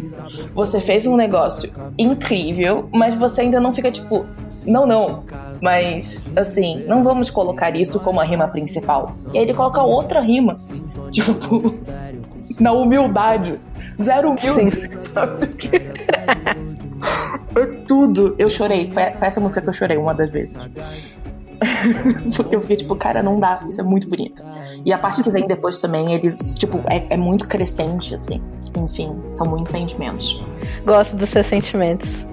[0.55, 4.25] Você fez um negócio incrível, mas você ainda não fica tipo,
[4.67, 5.25] não, não.
[5.61, 9.13] Mas, assim, não vamos colocar isso como a rima principal.
[9.33, 10.57] E aí ele coloca outra rima.
[11.13, 11.63] Tipo,
[12.59, 13.61] na humildade.
[14.01, 15.47] Zero humilde, sabe?
[17.55, 18.35] é tudo.
[18.39, 18.91] Eu chorei.
[18.91, 20.57] Foi, foi essa música que eu chorei uma das vezes.
[22.37, 24.43] Porque eu fiquei tipo, cara, não dá, isso é muito bonito.
[24.85, 28.43] E a parte que vem depois também, ele, tipo, é, é muito crescente, assim.
[28.77, 30.43] Enfim, são muitos sentimentos.
[30.85, 32.27] Gosto dos seus sentimentos.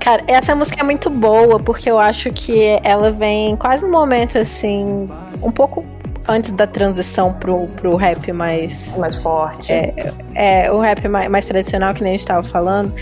[0.00, 4.38] Cara, essa música é muito boa, porque eu acho que ela vem quase no momento,
[4.38, 5.08] assim,
[5.42, 5.84] um pouco
[6.28, 8.96] antes da transição pro, pro rap mais.
[8.96, 9.72] Mais forte.
[9.72, 12.92] É, é o rap mais, mais, tradicional, que nem a gente tava falando.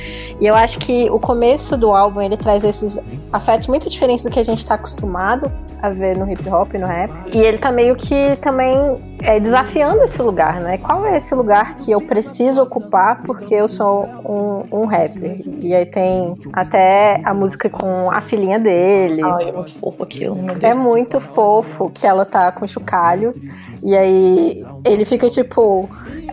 [0.41, 2.99] E eu acho que o começo do álbum ele traz esses
[3.33, 6.87] afetos muito diferentes do que a gente tá acostumado a ver no hip hop, no
[6.87, 7.13] rap.
[7.33, 8.77] E ele tá meio que também
[9.23, 10.79] é, desafiando esse lugar, né?
[10.79, 15.41] Qual é esse lugar que eu preciso ocupar porque eu sou um, um rapper?
[15.59, 19.23] E aí tem até a música com a filhinha dele.
[19.23, 20.39] Ai, é muito fofo aquilo.
[20.61, 23.33] É muito fofo que ela tá com chocalho.
[23.83, 25.89] E aí ele fica tipo.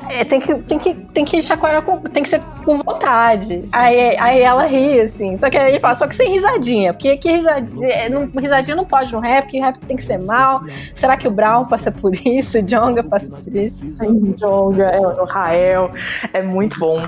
[0.07, 1.97] É, tem que, tem que, tem que chacoalhar com.
[1.99, 3.65] Tem que ser com vontade.
[3.71, 5.38] Aí, aí ela ri, assim.
[5.38, 6.93] Só que aí ele fala, só que sem risadinha.
[6.93, 7.88] Porque que risadinha.
[7.88, 10.62] É, não, risadinha não pode no rap, porque rap tem que ser mal.
[10.95, 12.59] Será que o Brown passa por isso?
[12.59, 13.85] O Jonga passa por isso?
[13.88, 15.91] Sim, Jonga, é, o Rael.
[16.33, 17.07] É muito bom.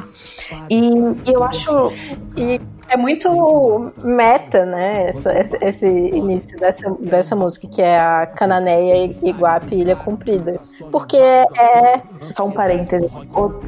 [0.70, 1.92] E, e eu acho.
[2.36, 2.60] E
[2.92, 5.08] é muito meta, né?
[5.08, 10.60] Essa, esse, esse, início dessa, dessa música, que é a Cananeia Iguape Ilha Comprida.
[10.92, 12.02] Porque é.
[12.32, 13.10] Só um parêntese.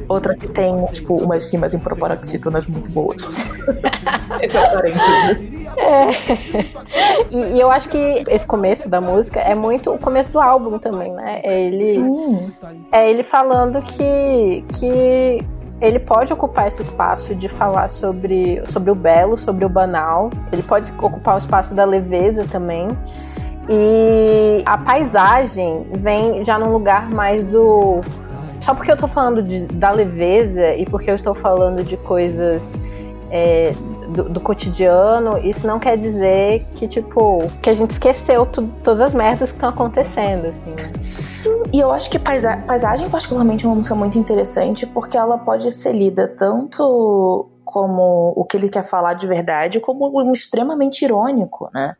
[0.08, 3.48] Outra que tem, tipo, umas rimas em proparoxítonas muito boas.
[4.42, 5.68] esse é um parêntese.
[5.78, 6.10] É.
[7.30, 7.96] E, e, eu acho que
[8.28, 11.40] esse começo da música é muito o começo do álbum também, né?
[11.42, 12.52] É ele, Sim.
[12.92, 15.44] é ele falando que, que
[15.80, 20.30] ele pode ocupar esse espaço de falar sobre, sobre o belo, sobre o banal.
[20.52, 22.88] Ele pode ocupar o espaço da leveza também.
[23.68, 28.00] E a paisagem vem já num lugar mais do.
[28.60, 32.78] Só porque eu tô falando de, da leveza e porque eu estou falando de coisas
[33.30, 33.74] é,
[34.14, 39.12] do, do, cotidiano, isso não quer dizer que, tipo, que a gente esqueceu todas as
[39.12, 40.76] merdas que estão acontecendo, assim.
[41.24, 45.36] Sim, e eu acho que paisa Paisagem, particularmente, é uma música muito interessante porque ela
[45.36, 51.68] pode ser lida tanto como o que ele quer falar de verdade, como extremamente irônico,
[51.74, 51.96] né?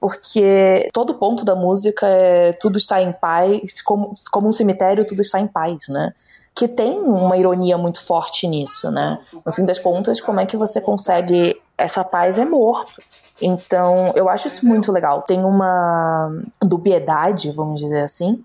[0.00, 5.20] Porque todo ponto da música é tudo está em paz, como, como um cemitério, tudo
[5.20, 6.12] está em paz, né?
[6.56, 9.18] Que tem uma ironia muito forte nisso, né?
[9.44, 13.02] No fim das contas, como é que você consegue essa paz é morto.
[13.42, 15.22] Então, eu acho isso muito legal.
[15.22, 16.30] Tem uma
[16.62, 18.44] dubiedade, vamos dizer assim,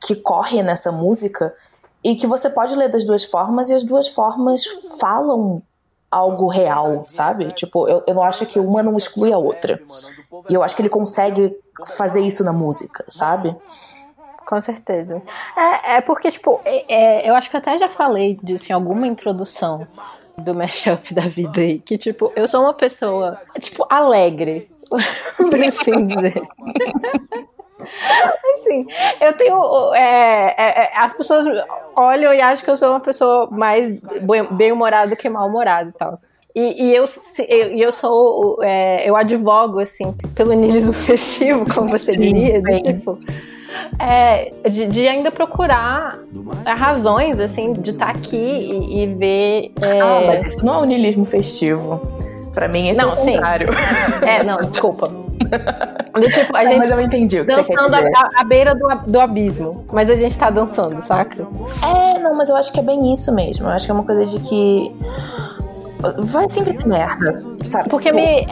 [0.00, 1.54] que corre nessa música
[2.04, 4.62] e que você pode ler das duas formas e as duas formas
[5.00, 5.62] falam
[6.10, 7.52] algo real, sabe?
[7.52, 9.80] Tipo, eu, eu não acho que uma não exclui a outra.
[10.48, 11.56] E eu acho que ele consegue
[11.96, 13.56] fazer isso na música, sabe?
[14.46, 15.20] Com certeza.
[15.56, 19.06] É, é porque, tipo, é, é, eu acho que até já falei disso em alguma
[19.06, 19.86] introdução
[20.38, 21.80] do mashup da vida aí.
[21.80, 24.68] Que, tipo, eu sou uma pessoa, tipo, alegre.
[25.36, 26.40] por assim dizer.
[28.54, 28.86] Assim,
[29.20, 29.94] eu tenho.
[29.94, 31.44] É, é, é, as pessoas
[31.94, 34.00] olham e acham que eu sou uma pessoa mais
[34.52, 36.14] bem-humorada do que mal-humorada e tal.
[36.56, 37.04] E, e eu,
[37.50, 38.56] eu, eu sou.
[38.62, 42.62] É, eu advogo, assim, pelo niilismo festivo, como você Sim, diria.
[42.62, 43.18] De, tipo,
[44.00, 46.18] é, de, de, ainda procurar
[46.64, 49.72] razões, assim, de estar tá aqui e, e ver.
[49.82, 50.00] É...
[50.00, 52.00] Ah, mas isso não é um niilismo festivo.
[52.54, 53.68] Pra mim, esse não, é o contrário.
[54.22, 55.08] É, não, desculpa.
[56.18, 58.12] Do, tipo, a gente mas eu entendi o que dançando você quer dizer.
[58.16, 59.72] À, à beira do, do abismo.
[59.92, 61.46] Mas a gente tá dançando, saca?
[61.82, 63.66] É, não, mas eu acho que é bem isso mesmo.
[63.66, 64.90] Eu acho que é uma coisa de que.
[66.18, 67.88] Vai sempre ter merda, sabe?
[67.88, 68.46] Porque me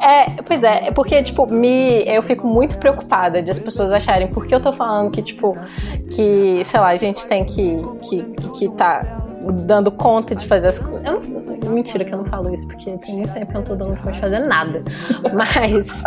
[0.00, 2.02] é, pois é, é, porque, tipo, me.
[2.06, 5.54] Eu fico muito preocupada de as pessoas acharem, porque eu tô falando que, tipo,
[6.10, 7.76] que, sei lá, a gente tem que,
[8.08, 8.22] que,
[8.56, 9.18] que tá
[9.66, 11.04] dando conta de fazer as coisas.
[11.68, 13.94] Mentira que eu não falo isso, porque tem muito tempo que eu não tô dando
[13.98, 14.80] conta de fazer nada.
[15.34, 16.02] Mas,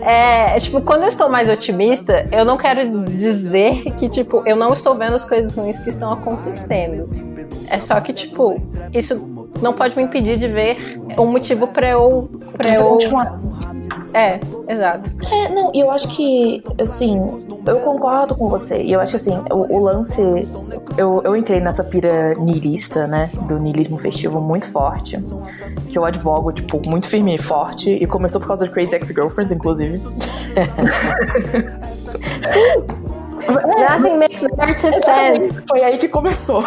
[0.00, 4.72] é, tipo, quando eu estou mais otimista, eu não quero dizer que, tipo, eu não
[4.72, 7.10] estou vendo as coisas ruins que estão acontecendo.
[7.68, 12.30] É só que, tipo, isso não pode me impedir de ver um motivo para eu.
[12.56, 13.38] Pra eu continuar.
[14.14, 14.38] É,
[14.68, 15.10] exato.
[15.28, 17.20] É, não, e eu acho que, assim,
[17.66, 18.80] eu concordo com você.
[18.80, 20.22] E eu acho que, assim, o, o lance.
[20.96, 23.28] Eu, eu entrei nessa pira niilista, né?
[23.48, 25.20] Do niilismo festivo muito forte.
[25.88, 27.90] Que eu advogo, tipo, muito firme e forte.
[27.90, 30.00] E começou por causa de Crazy Ex-Girlfriends, inclusive.
[32.52, 32.84] Sim!
[33.48, 34.40] Nothing makes
[35.04, 35.64] sense.
[35.68, 36.62] Foi aí que começou.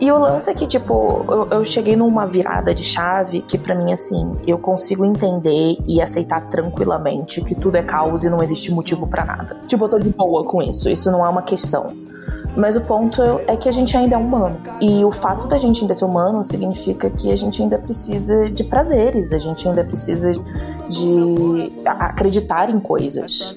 [0.00, 3.74] E o lance é que, tipo, eu, eu cheguei numa virada de chave que, para
[3.74, 8.70] mim, assim, eu consigo entender e aceitar tranquilamente que tudo é caos e não existe
[8.70, 9.56] motivo para nada.
[9.66, 11.92] Tipo, eu tô de boa com isso, isso não é uma questão.
[12.56, 14.58] Mas o ponto é que a gente ainda é humano.
[14.80, 18.64] E o fato da gente ainda ser humano significa que a gente ainda precisa de
[18.64, 20.32] prazeres, a gente ainda precisa
[20.88, 23.56] de acreditar em coisas.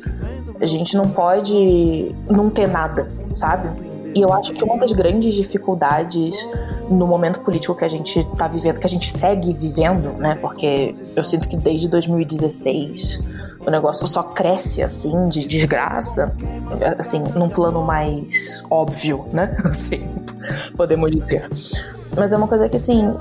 [0.60, 3.91] A gente não pode não ter nada, sabe?
[4.14, 6.48] E eu acho que uma das grandes dificuldades
[6.90, 10.36] no momento político que a gente está vivendo, que a gente segue vivendo, né?
[10.36, 13.24] Porque eu sinto que desde 2016
[13.66, 16.34] o negócio só cresce assim de desgraça,
[16.98, 19.56] assim, num plano mais óbvio, né?
[19.64, 20.10] Assim,
[20.76, 21.48] podemos dizer.
[22.16, 23.16] Mas é uma coisa que assim,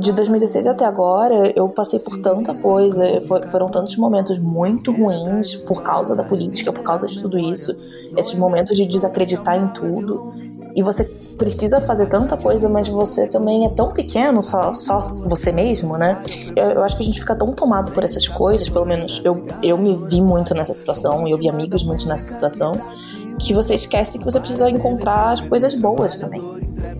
[0.00, 3.04] de 2016 até agora, eu passei por tanta coisa,
[3.50, 7.76] foram tantos momentos muito ruins por causa da política, por causa de tudo isso
[8.16, 10.32] esses momentos de desacreditar em tudo.
[10.74, 11.04] E você
[11.36, 16.20] precisa fazer tanta coisa, mas você também é tão pequeno, só, só você mesmo, né?
[16.54, 19.44] Eu, eu, acho que a gente fica tão tomado por essas coisas, pelo menos eu,
[19.62, 22.72] eu me vi muito nessa situação, eu vi amigos muito nessa situação,
[23.38, 26.42] que você esquece que você precisa encontrar as coisas boas também.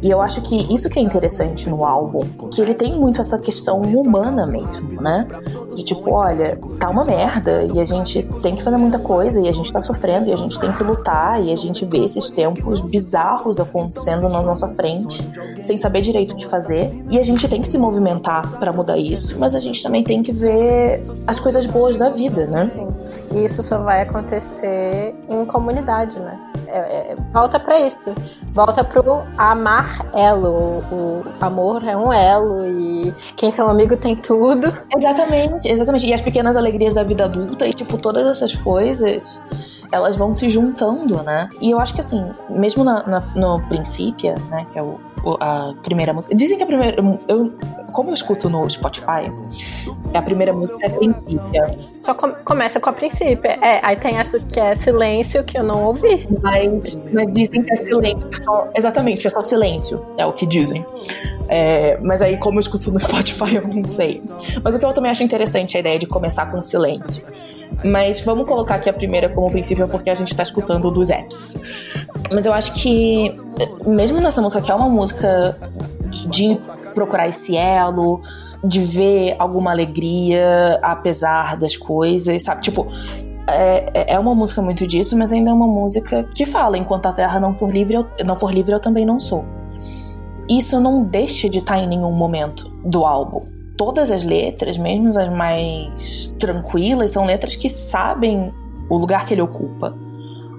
[0.03, 3.39] E eu acho que isso que é interessante no álbum, que ele tem muito essa
[3.39, 5.27] questão humana mesmo, né?
[5.75, 9.49] De tipo, olha, tá uma merda e a gente tem que fazer muita coisa e
[9.49, 12.31] a gente tá sofrendo e a gente tem que lutar e a gente vê esses
[12.31, 15.23] tempos bizarros acontecendo na nossa frente,
[15.65, 17.05] sem saber direito o que fazer.
[17.11, 20.23] E a gente tem que se movimentar para mudar isso, mas a gente também tem
[20.23, 22.65] que ver as coisas boas da vida, né?
[22.67, 22.89] Sim.
[23.33, 26.38] E isso só vai acontecer em comunidade, né?
[26.66, 28.12] É, é, volta para isso.
[28.53, 30.83] Volta pro amar elo.
[30.90, 34.73] O amor é um elo e quem tem um amigo tem tudo.
[34.97, 36.07] Exatamente, exatamente.
[36.07, 39.40] E as pequenas alegrias da vida adulta e, tipo, todas essas coisas
[39.93, 41.49] elas vão se juntando, né?
[41.61, 45.01] E eu acho que assim, mesmo na, na, no princípio, né, que é o,
[45.40, 46.35] a primeira música.
[46.35, 46.96] Dizem que a primeira.
[47.28, 47.52] Eu,
[47.92, 49.30] como eu escuto no Spotify,
[50.14, 51.78] a primeira música é Princípia.
[52.00, 53.59] Só com, começa com a Princípia.
[53.61, 56.26] É, aí tem essa que é Silêncio, que eu não ouvi.
[56.42, 58.28] Mas, mas dizem que é silêncio.
[58.28, 60.04] Que é só, exatamente, que é só silêncio.
[60.16, 60.85] É o que dizem.
[61.48, 64.22] É, mas aí, como eu escuto no Spotify, eu não sei.
[64.62, 67.24] Mas o que eu também acho interessante é a ideia de começar com silêncio.
[67.85, 71.59] Mas vamos colocar aqui a primeira como princípio porque a gente tá escutando dos apps.
[72.33, 73.35] Mas eu acho que,
[73.87, 75.56] mesmo nessa música, que é uma música
[76.28, 76.59] de
[76.94, 78.20] procurar esse elo,
[78.62, 82.61] de ver alguma alegria apesar das coisas, sabe?
[82.61, 82.87] Tipo,
[83.46, 87.12] é, é uma música muito disso, mas ainda é uma música que fala: enquanto a
[87.12, 89.44] terra não for livre, eu, não for livre, eu também não sou.
[90.48, 95.33] Isso não deixa de estar em nenhum momento do álbum todas as letras, mesmo as
[95.33, 98.52] mais tranquilas, são letras que sabem
[98.90, 99.96] o lugar que ele ocupa,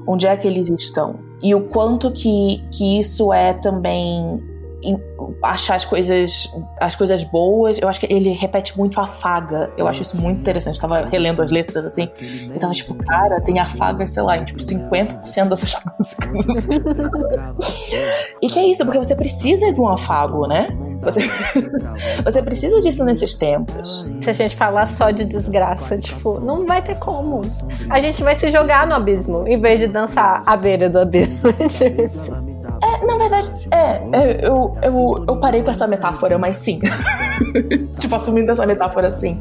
[0.07, 4.41] onde é que eles estão e o quanto que, que isso é também
[5.43, 7.77] achar as coisas, as coisas boas.
[7.77, 9.71] Eu acho que ele repete muito afaga.
[9.77, 10.75] Eu acho isso muito interessante.
[10.75, 12.09] Eu tava relendo as letras assim.
[12.49, 16.67] Eu tava tipo, cara, tem afaga, sei lá, em tipo 50% dessas músicas.
[18.41, 20.67] e que é isso, porque você precisa de um afago, né?
[21.01, 21.21] Você,
[22.23, 24.09] você precisa disso nesses tempos.
[24.21, 27.41] Se a gente falar só de desgraça, tipo, não vai ter como.
[27.89, 31.51] A gente vai se jogar no abismo, em vez de dançar à beira do abismo.
[32.83, 36.79] É, na verdade, é, é, eu, eu, eu parei com essa metáfora, mas sim.
[37.99, 39.39] tipo, assumindo essa metáfora assim.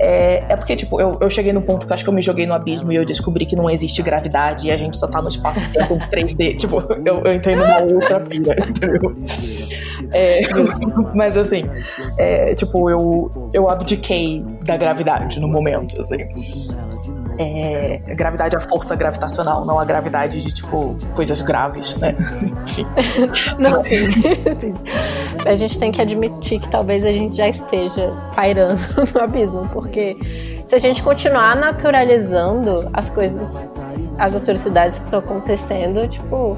[0.00, 2.20] É, é porque, tipo, eu, eu cheguei no ponto que eu acho que eu me
[2.22, 5.22] joguei no abismo e eu descobri que não existe gravidade e a gente só tá
[5.22, 6.56] no espaço-tempo 3D.
[6.56, 9.16] Tipo, eu, eu entrei numa outra pira, entendeu?
[10.10, 10.40] É,
[11.14, 11.62] mas assim,
[12.18, 16.18] é, tipo, eu, eu abdiquei da gravidade no momento, assim
[17.42, 22.14] é, gravidade é a força gravitacional, não a gravidade de, tipo, coisas graves, né?
[22.64, 22.86] Enfim.
[23.58, 24.10] Não, sim.
[24.12, 24.74] sim.
[25.46, 28.80] A gente tem que admitir que talvez a gente já esteja pairando
[29.12, 30.16] no abismo, porque
[30.66, 33.74] se a gente continuar naturalizando as coisas,
[34.18, 36.56] as atrocidades que estão acontecendo, tipo,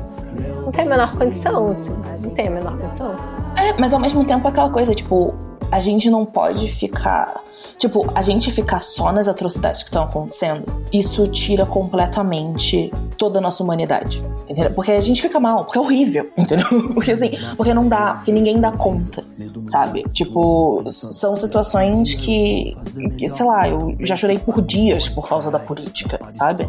[0.65, 1.95] não tem a menor condição, assim.
[2.21, 3.15] Não tem a menor condição.
[3.57, 5.35] É, mas ao mesmo tempo aquela coisa, tipo,
[5.71, 7.41] a gente não pode ficar
[7.79, 13.43] Tipo, a gente ficar só nas atrocidades que estão acontecendo, isso tira completamente toda a
[13.43, 14.23] nossa humanidade.
[14.49, 14.73] Entendeu?
[14.73, 16.67] Porque a gente fica mal, porque é horrível, entendeu?
[16.93, 19.25] Porque assim, porque não dá, porque ninguém dá conta,
[19.67, 20.05] sabe?
[20.13, 22.77] Tipo, são situações que,
[23.19, 26.69] que sei lá, eu já chorei por dias por causa da política, sabe?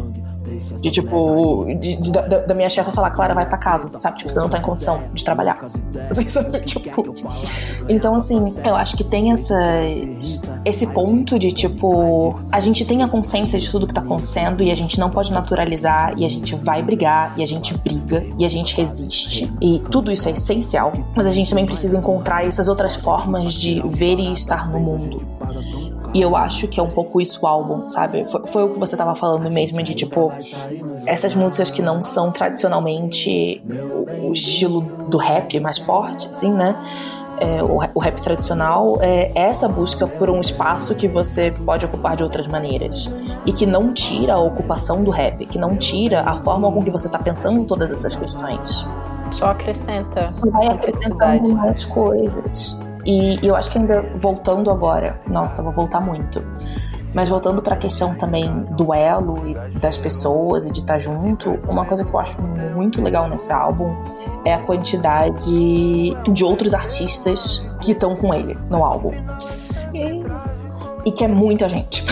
[0.80, 4.18] De tipo, de, de, da, da, minha chefa falar, Clara, vai pra casa, sabe?
[4.18, 5.58] Tipo, você não tá em condição de trabalhar.
[6.64, 7.14] tipo,
[7.88, 9.58] então, assim, eu acho que tem essa,
[10.64, 14.70] esse ponto de tipo, a gente tem a consciência de tudo que tá acontecendo e
[14.70, 18.44] a gente não pode naturalizar e a gente vai brigar e a gente briga e
[18.44, 19.52] a gente resiste.
[19.60, 23.82] E tudo isso é essencial, mas a gente também precisa encontrar essas outras formas de
[23.88, 25.24] ver e estar no mundo.
[26.16, 28.24] E eu acho que é um pouco isso o álbum, sabe?
[28.24, 30.32] Foi, foi o que você tava falando mesmo, de tipo,
[31.04, 36.74] essas músicas que não são tradicionalmente o, o estilo do rap mais forte, assim, né?
[37.38, 42.16] É, o, o, rap tradicional é essa busca por um espaço que você pode ocupar
[42.16, 43.14] de outras maneiras
[43.44, 46.90] e que não tira a ocupação do rap, que não tira a forma com que
[46.90, 48.86] você está pensando todas essas questões.
[49.30, 50.30] Só acrescenta.
[50.30, 52.78] Só vai acrescentando mais coisas.
[53.06, 56.42] E, e eu acho que ainda voltando agora, nossa, vou voltar muito.
[57.14, 61.50] Mas voltando para a questão também do elo e das pessoas e de estar junto,
[61.66, 62.42] uma coisa que eu acho
[62.74, 63.96] muito legal nesse álbum
[64.44, 65.38] é a quantidade
[66.30, 69.12] de outros artistas que estão com ele no álbum.
[69.40, 70.24] Sim.
[71.06, 72.04] E que é muita gente.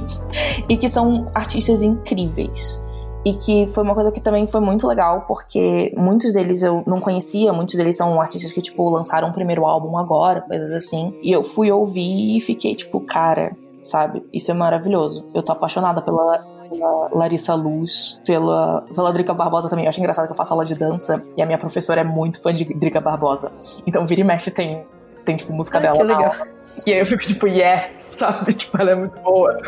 [0.68, 2.80] e que são artistas incríveis.
[3.24, 7.00] E que foi uma coisa que também foi muito legal, porque muitos deles eu não
[7.00, 11.14] conhecia, muitos deles são artistas que, tipo, lançaram o primeiro álbum agora, coisas assim.
[11.22, 14.22] E eu fui ouvir e fiquei, tipo, cara, sabe?
[14.32, 15.24] Isso é maravilhoso.
[15.34, 16.38] Eu tô apaixonada pela,
[16.70, 19.84] pela Larissa Luz, pela, pela Drica Barbosa também.
[19.84, 22.40] Eu acho engraçado que eu faço aula de dança e a minha professora é muito
[22.40, 23.52] fã de Drica Barbosa.
[23.86, 24.86] Então, vira e mexe tem,
[25.26, 26.48] tem tipo, música Ai, dela na aula.
[26.86, 27.86] E aí eu fico, tipo, yes,
[28.18, 28.54] sabe?
[28.54, 29.58] Tipo, ela é muito boa.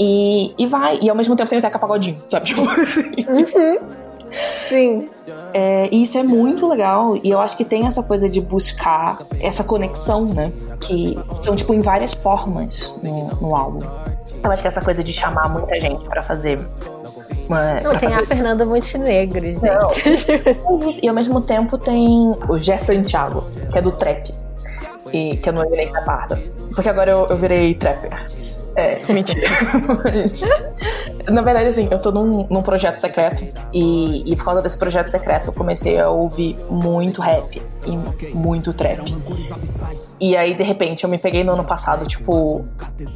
[0.00, 0.98] E, e vai.
[1.02, 2.46] E ao mesmo tempo tem o Zeca Pagodinho, sabe?
[2.48, 3.14] Tipo assim.
[3.28, 3.78] Uhum.
[4.68, 5.08] Sim.
[5.52, 7.18] É, e isso é muito legal.
[7.22, 10.52] E eu acho que tem essa coisa de buscar essa conexão, né?
[10.80, 13.80] Que são, tipo, em várias formas no, no álbum.
[14.42, 16.58] Eu acho que essa coisa de chamar muita gente para fazer
[17.50, 18.20] uma, não, tem fazer...
[18.20, 19.60] a Fernanda Montenegro, gente.
[19.64, 24.32] Não, e ao mesmo tempo tem o Gé Santiago, que é do trap.
[25.12, 26.40] E que é no Evidência Parda.
[26.72, 28.12] Porque agora eu, eu virei trapper.
[28.76, 29.48] É, mentira.
[31.28, 35.08] na verdade, assim, eu tô num, num projeto secreto e, e, por causa desse projeto
[35.10, 39.00] secreto eu comecei a ouvir muito rap e muito trap.
[40.20, 42.64] E aí, de repente, eu me peguei no ano passado, tipo,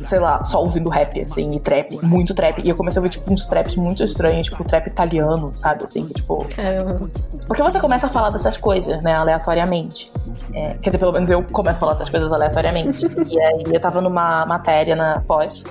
[0.01, 2.63] sei lá, só ouvindo rap, assim, e trap, muito trap.
[2.65, 5.85] E eu comecei a ouvir, tipo, uns traps muito estranhos, tipo, trap italiano, sabe?
[5.85, 6.47] Assim, que, tipo.
[6.55, 7.11] Caramba.
[7.47, 10.11] Porque você começa a falar dessas coisas, né, aleatoriamente.
[10.55, 13.07] É, quer dizer, pelo menos eu começo a falar dessas coisas aleatoriamente.
[13.29, 15.63] e aí eu tava numa matéria na pós.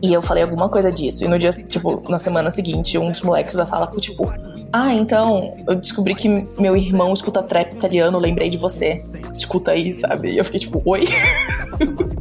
[0.00, 1.24] E eu falei alguma coisa disso.
[1.24, 4.32] E no dia, tipo, na semana seguinte, um dos moleques da sala ficou tipo:
[4.72, 6.28] Ah, então, eu descobri que
[6.58, 8.96] meu irmão escuta trap italiano, lembrei de você.
[9.34, 10.32] Escuta aí, sabe?
[10.32, 11.04] E eu fiquei tipo, oi?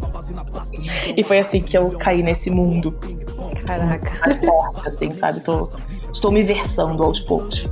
[1.15, 2.93] e foi assim que eu caí nesse mundo.
[3.65, 4.11] Caraca.
[4.21, 5.39] Mais forte, assim, sabe?
[5.39, 5.69] Tô
[6.11, 7.67] estou me versando aos poucos.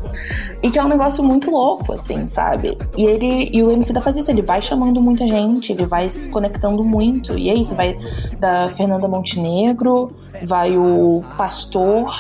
[0.62, 2.78] E que é um negócio muito louco, assim, sabe?
[2.98, 6.10] E ele e o MC da faz isso, ele vai chamando muita gente, ele vai
[6.32, 7.38] conectando muito.
[7.38, 7.98] E é isso, vai
[8.40, 10.12] da Fernanda Montenegro,
[10.44, 12.14] vai o Pastor,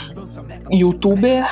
[0.72, 1.46] youtuber,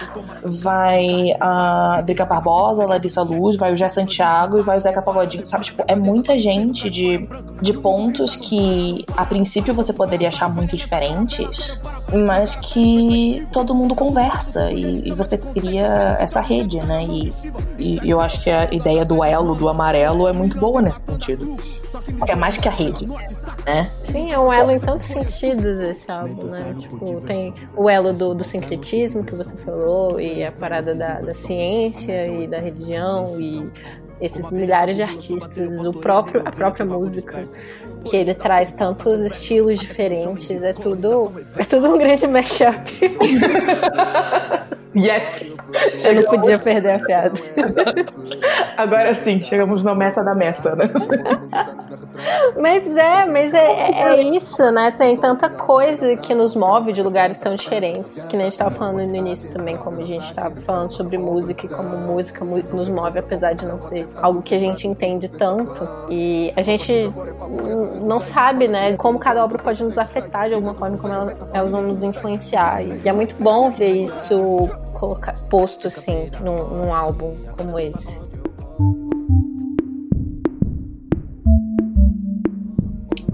[0.43, 5.45] vai a Drica Barbosa, Larissa Luz, vai o Jé Santiago e vai o Zeca Pagodinho,
[5.45, 5.65] sabe?
[5.65, 7.28] Tipo, é muita gente de,
[7.61, 11.80] de pontos que a princípio você poderia achar muito diferentes,
[12.26, 17.05] mas que todo mundo conversa e, e você cria essa rede, né?
[17.05, 17.34] E,
[17.80, 21.58] e eu acho que a ideia do elo, do amarelo, é muito boa nesse sentido.
[22.18, 23.08] Porque é mais que a rede,
[23.66, 23.89] né?
[24.01, 26.76] Sim, é um elo em tantos sentidos esse álbum, né?
[26.78, 31.34] Tipo, tem o elo do, do sincretismo que você falou, e a parada da, da
[31.34, 33.70] ciência e da religião, e
[34.20, 37.43] esses milhares de artistas, o próprio, a própria música,
[38.03, 42.91] que ele traz tantos estilos diferentes, é tudo, é tudo um grande mashup.
[44.98, 45.58] Yes!
[46.06, 47.39] Eu não podia perder a piada.
[48.76, 50.89] Agora sim, chegamos na meta da meta, né?
[52.60, 54.89] Mas é, mas é, é, isso, né?
[54.89, 58.24] Tem tanta coisa que nos move de lugares tão diferentes.
[58.26, 61.18] Que nem a gente tava falando no início também, como a gente tava falando sobre
[61.18, 65.30] música e como música nos move, apesar de não ser algo que a gente entende
[65.30, 65.88] tanto.
[66.10, 67.12] E a gente
[68.02, 71.14] não sabe, né, como cada obra pode nos afetar de alguma forma, como
[71.54, 72.84] elas vão nos influenciar.
[72.84, 78.20] E é muito bom ver isso colocar, posto assim num, num álbum como esse.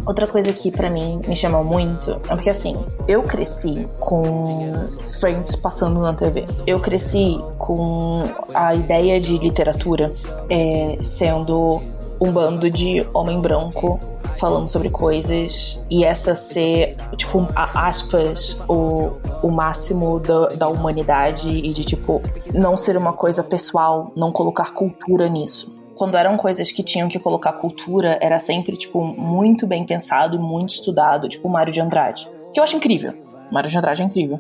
[0.06, 2.76] Outra coisa que para mim me chamou muito é porque assim,
[3.08, 4.74] eu cresci com
[5.22, 6.44] Friends passando na TV.
[6.68, 10.12] Eu cresci com a ideia de literatura
[10.50, 11.82] é, sendo
[12.20, 14.00] um bando de homem branco
[14.38, 21.70] falando sobre coisas e essa ser, tipo, aspas, o, o máximo da, da humanidade e
[21.72, 22.22] de, tipo,
[22.54, 27.20] não ser uma coisa pessoal, não colocar cultura nisso quando eram coisas que tinham que
[27.20, 32.28] colocar cultura, era sempre, tipo, muito bem pensado e muito estudado, tipo Mário de Andrade.
[32.54, 33.14] Que eu acho incrível.
[33.52, 34.40] Mário de Andrade é incrível.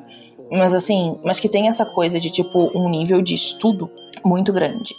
[0.51, 3.89] Mas assim, mas que tem essa coisa de, tipo, um nível de estudo
[4.25, 4.95] muito grande.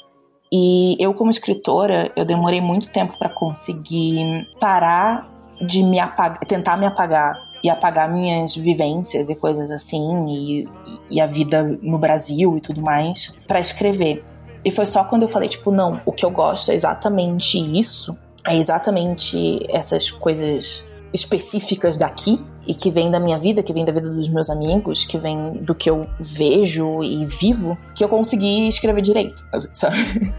[0.57, 5.28] E eu, como escritora, eu demorei muito tempo para conseguir parar
[5.61, 10.68] de me apagar, tentar me apagar e apagar minhas vivências e coisas assim, e,
[11.11, 14.24] e a vida no Brasil e tudo mais, para escrever.
[14.64, 18.16] E foi só quando eu falei, tipo, não, o que eu gosto é exatamente isso,
[18.46, 23.92] é exatamente essas coisas específicas daqui e que vem da minha vida, que vem da
[23.92, 28.68] vida dos meus amigos, que vem do que eu vejo e vivo, que eu consegui
[28.68, 30.32] escrever direito, sabe?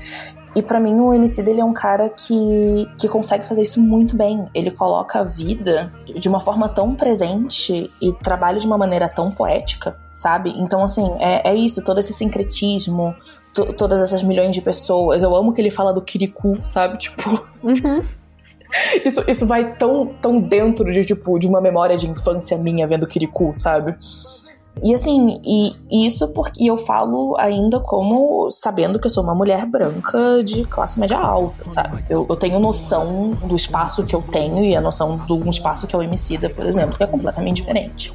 [0.56, 4.16] E para mim o MC dele é um cara que, que consegue fazer isso muito
[4.16, 4.48] bem.
[4.54, 9.30] Ele coloca a vida de uma forma tão presente e trabalha de uma maneira tão
[9.30, 10.56] poética, sabe?
[10.58, 13.14] Então, assim, é, é isso, todo esse sincretismo,
[13.78, 15.22] todas essas milhões de pessoas.
[15.22, 17.00] Eu amo que ele fala do Kirikou, sabe?
[17.00, 17.30] Tipo.
[17.62, 18.02] Uhum.
[19.06, 23.08] Isso, isso vai tão, tão dentro de, tipo, de uma memória de infância minha vendo
[23.08, 23.96] Kirikou, sabe?
[24.84, 29.66] E assim, e, isso porque eu falo ainda como sabendo que eu sou uma mulher
[29.66, 32.04] branca de classe média alta, sabe?
[32.10, 35.88] Eu, eu tenho noção do espaço que eu tenho e a noção de um espaço
[35.88, 38.14] que é o Emicida, por exemplo, que é completamente diferente.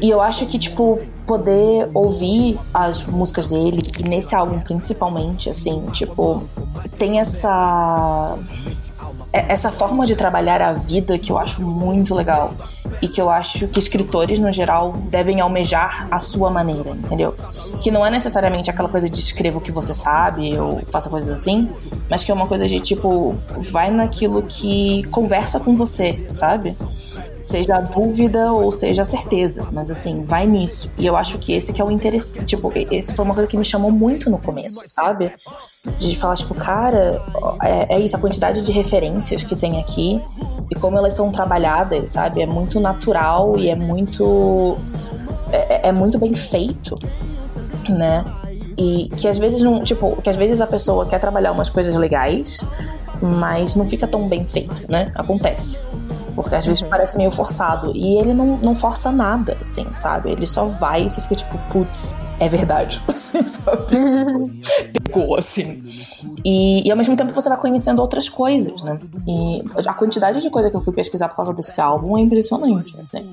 [0.00, 5.86] E eu acho que, tipo, poder ouvir as músicas dele, e nesse álbum principalmente, assim,
[5.92, 6.42] tipo,
[6.98, 8.36] tem essa
[9.34, 12.52] essa forma de trabalhar a vida que eu acho muito legal
[13.02, 17.34] e que eu acho que escritores no geral devem almejar a sua maneira, entendeu?
[17.82, 21.30] Que não é necessariamente aquela coisa de escreva o que você sabe ou faça coisas
[21.30, 21.68] assim,
[22.08, 23.34] mas que é uma coisa de tipo,
[23.72, 26.76] vai naquilo que conversa com você, sabe?
[27.44, 30.90] Seja a dúvida ou seja a certeza, mas assim, vai nisso.
[30.96, 33.56] E eu acho que esse que é o interesse, tipo, esse foi uma coisa que
[33.56, 35.32] me chamou muito no começo, sabe?
[35.98, 37.20] de falar, tipo, cara,
[37.62, 40.20] é, é, isso, a quantidade de referências que tem aqui
[40.70, 42.42] e como elas são trabalhadas, sabe?
[42.42, 44.78] É muito natural e é muito.
[45.52, 46.98] É, é muito bem feito,
[47.88, 48.24] né?
[48.78, 49.80] E que às vezes não.
[49.84, 52.64] Tipo, que às vezes a pessoa quer trabalhar umas coisas legais,
[53.20, 55.12] mas não fica tão bem feito, né?
[55.14, 55.78] Acontece.
[56.34, 56.88] Porque às vezes uhum.
[56.88, 57.92] parece meio forçado.
[57.94, 60.30] E ele não, não força nada, assim, sabe?
[60.30, 63.00] Ele só vai e você fica tipo, putz, é verdade.
[63.08, 63.96] Assim, sabe?
[64.92, 65.82] Pegou, assim.
[66.44, 68.98] E, e ao mesmo tempo você vai conhecendo outras coisas, né?
[69.26, 72.96] E a quantidade de coisa que eu fui pesquisar por causa desse álbum é impressionante,
[73.12, 73.24] né?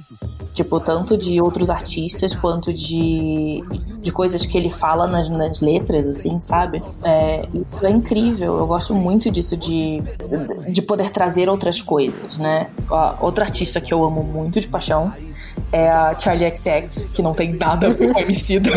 [0.53, 3.61] Tipo, tanto de outros artistas quanto de,
[4.01, 6.83] de coisas que ele fala nas, nas letras, assim, sabe?
[7.03, 8.57] É, isso é incrível.
[8.57, 10.01] Eu gosto muito disso, de,
[10.69, 12.69] de poder trazer outras coisas, né?
[13.19, 15.11] Outro artista que eu amo muito de paixão
[15.71, 18.71] é a Charlie XX, que não tem nada com Emicida.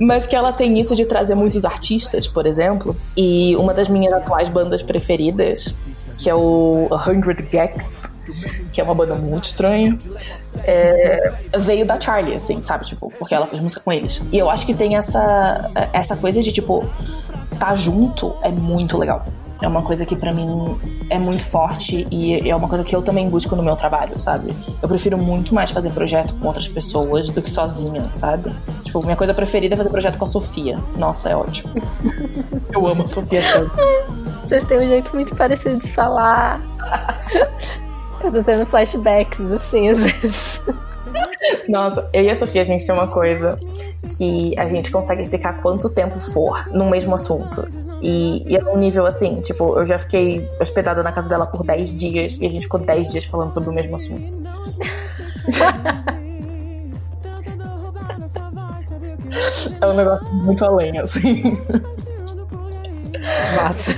[0.00, 2.96] Mas que ela tem isso de trazer muitos artistas, por exemplo.
[3.16, 5.74] E uma das minhas atuais bandas preferidas,
[6.18, 8.18] que é o 100 Gex,
[8.72, 9.98] que é uma banda muito estranha,
[10.64, 12.84] é, veio da Charlie, assim, sabe?
[12.86, 14.22] Tipo, porque ela fez música com eles.
[14.32, 16.88] E eu acho que tem essa, essa coisa de, tipo,
[17.58, 19.24] tá junto é muito legal.
[19.64, 23.00] É uma coisa que para mim é muito forte e é uma coisa que eu
[23.00, 24.54] também busco no meu trabalho, sabe?
[24.82, 28.54] Eu prefiro muito mais fazer projeto com outras pessoas do que sozinha, sabe?
[28.82, 30.74] Tipo, minha coisa preferida é fazer projeto com a Sofia.
[30.98, 31.72] Nossa, é ótimo.
[32.74, 33.74] eu amo a Sofia tanto.
[34.46, 36.60] Vocês têm um jeito muito parecido de falar.
[38.22, 40.62] Eu tô tendo flashbacks, assim, às vezes.
[41.70, 43.58] Nossa, eu e a Sofia, a gente tem uma coisa
[44.04, 47.66] que a gente consegue ficar quanto tempo for no mesmo assunto.
[48.02, 51.64] E, e é um nível assim, tipo, eu já fiquei hospedada na casa dela por
[51.64, 54.36] 10 dias e a gente ficou 10 dias falando sobre o mesmo assunto.
[59.80, 61.42] é um negócio muito além, assim.
[63.56, 63.92] Massa.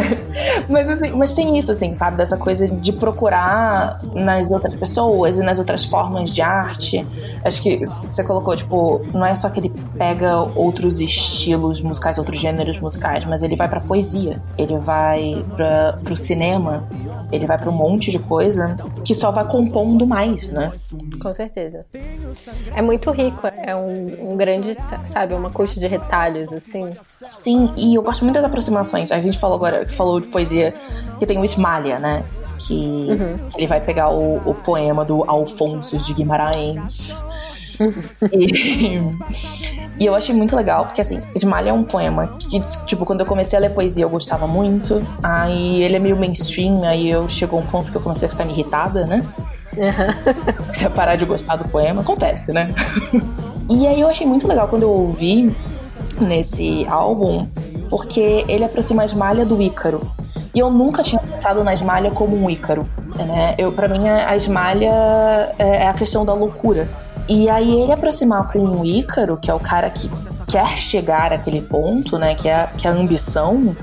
[0.68, 2.16] mas, assim, mas tem isso, assim, sabe?
[2.16, 7.06] Dessa coisa de procurar nas outras pessoas e nas outras formas de arte.
[7.44, 12.40] Acho que você colocou, tipo, não é só que ele pega outros estilos musicais, outros
[12.40, 16.84] gêneros musicais, mas ele vai pra poesia, ele vai pra, pro cinema,
[17.30, 20.72] ele vai pra um monte de coisa que só vai compondo mais, né?
[21.20, 21.86] Com certeza.
[22.74, 26.88] É muito rico, é um, um grande, sabe, uma coxa de retalhos, assim.
[27.24, 29.10] Sim, e eu gosto muito das aproximações.
[29.12, 30.74] A gente falou agora, falou de poesia,
[31.18, 32.22] que tem o Ismália, né?
[32.58, 33.38] Que uhum.
[33.56, 37.22] ele vai pegar o, o, poema do Alfonso de Guimarães.
[38.32, 39.10] e,
[39.98, 43.26] e, eu achei muito legal, porque assim, Ismalha é um poema que, tipo, quando eu
[43.26, 45.02] comecei a ler poesia eu gostava muito.
[45.22, 48.44] Aí ele é meio mainstream, aí eu chegou um ponto que eu comecei a ficar
[48.44, 49.26] me irritada, né?
[49.76, 50.72] Uhum.
[50.72, 52.74] Você parar de gostar do poema, acontece, né?
[53.68, 55.54] e aí eu achei muito legal quando eu ouvi
[56.20, 57.46] nesse álbum,
[57.90, 60.10] porque ele aproxima a Esmalha do Ícaro.
[60.54, 63.54] E eu nunca tinha pensado na Esmalha como um Ícaro, né?
[63.58, 66.88] Eu, pra mim, a Esmalha é, é a questão da loucura.
[67.28, 70.08] E aí ele aproximar com o Ícaro, que é o cara que
[70.46, 72.34] quer chegar àquele ponto, né?
[72.34, 73.74] Que é, que é a ambição,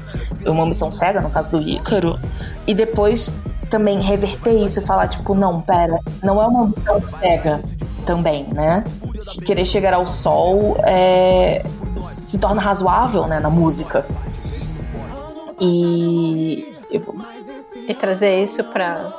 [0.46, 2.18] uma ambição cega, no caso do Ícaro,
[2.66, 3.38] e depois
[3.72, 7.62] também reverter isso e falar, tipo, não, pera, não é uma ambição cega
[8.06, 8.84] também, né?
[9.46, 11.64] Querer chegar ao sol é,
[11.96, 14.06] se torna razoável né, na música.
[15.60, 16.68] E.
[17.88, 19.14] E trazer isso para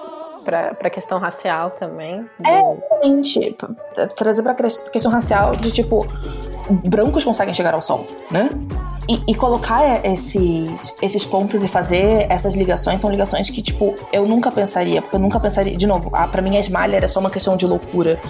[0.45, 2.15] para a questão racial também.
[2.15, 2.47] Do...
[2.47, 3.57] É, realmente.
[4.17, 6.07] Trazer para a questão racial de tipo.
[6.85, 8.51] Brancos conseguem chegar ao sol, né?
[9.09, 14.27] E, e, colocar esses, esses pontos e fazer essas ligações são ligações que, tipo, eu
[14.27, 15.77] nunca pensaria, porque eu nunca pensaria.
[15.77, 18.21] De novo, a, pra mim a esmalha era só uma questão de loucura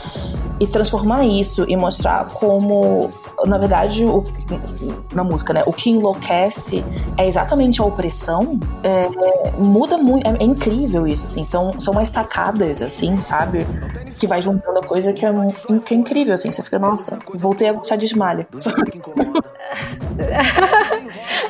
[0.59, 3.11] e transformar isso e mostrar como,
[3.45, 4.25] na verdade, o,
[5.13, 5.63] na música, né?
[5.67, 6.85] O que enlouquece
[7.17, 8.59] é exatamente a opressão.
[8.83, 9.09] É,
[9.59, 11.45] muda muito, é, é, incrível isso, assim.
[11.45, 13.67] São, são umas sacadas, assim, sabe?
[14.19, 15.31] Que vai juntando a coisa que é,
[15.85, 16.51] que é incrível, assim.
[16.53, 18.47] Você fica, nossa, voltei a gostar de esmalha.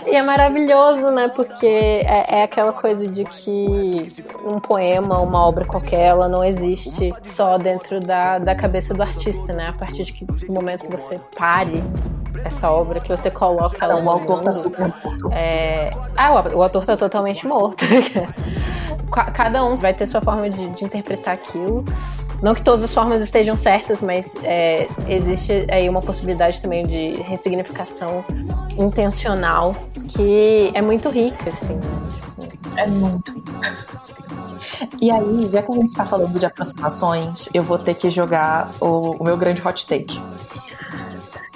[0.07, 1.29] e é maravilhoso, né?
[1.29, 4.13] Porque é, é, aquela coisa de que
[4.45, 9.53] um poema, uma obra qualquer, ela não existe só dentro da, da cabeça do artista,
[9.53, 9.67] né?
[9.69, 11.83] A partir de que, do momento que você pare
[12.45, 14.03] essa obra, que você coloca ela.
[14.03, 15.33] O autor tá super morto.
[15.33, 15.91] É...
[16.17, 17.85] Ah, o, o autor tá totalmente morto.
[19.35, 21.85] Cada um vai ter sua forma de, de interpretar aquilo.
[22.43, 27.23] Não que todas as formas estejam certas, mas é, existe aí uma possibilidade também de
[27.23, 28.25] ressignificação
[28.77, 29.77] intencional
[30.09, 31.79] que é muito rica, assim.
[32.77, 33.33] É muito.
[35.01, 38.73] E aí, já que a gente tá falando de aproximações, eu vou ter que jogar
[38.81, 40.21] o, o meu grande hot take.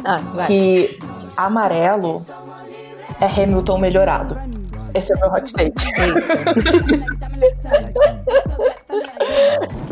[0.05, 1.01] Ah, que
[1.37, 2.24] amarelo
[3.20, 4.39] é Hamilton melhorado.
[4.95, 5.74] Esse é o meu hot take.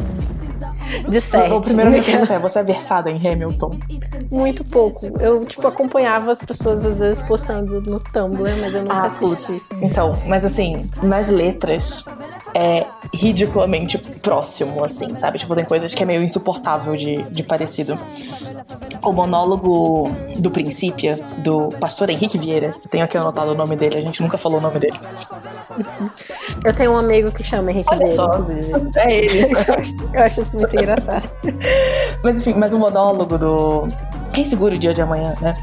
[1.09, 1.57] de certo.
[1.57, 3.79] O primeiro é, você é versada em Hamilton?
[4.31, 5.07] Muito pouco.
[5.21, 9.69] Eu, tipo, acompanhava as pessoas às vezes postando no Tumblr, mas eu nunca ah, assisti.
[9.69, 9.69] Putz.
[9.83, 12.05] Então, mas assim, nas letras
[12.55, 15.39] é ridiculamente próximo, assim, sabe?
[15.39, 17.99] Tipo, tem coisas que é meio insuportável de, de parecido.
[19.03, 24.01] O monólogo do Princípio, do pastor Henrique Vieira, tenho aqui anotado o nome dele, a
[24.01, 24.99] gente nunca falou o nome dele.
[26.65, 28.15] Eu tenho um amigo que chama Henrique Olha Vieira.
[28.15, 28.47] Só.
[28.97, 29.55] É ele.
[30.15, 31.31] Eu acho isso muito engraçado.
[32.23, 33.89] Mas enfim, mas o monólogo do
[34.33, 35.55] Quem Segura o Dia de Amanhã, né?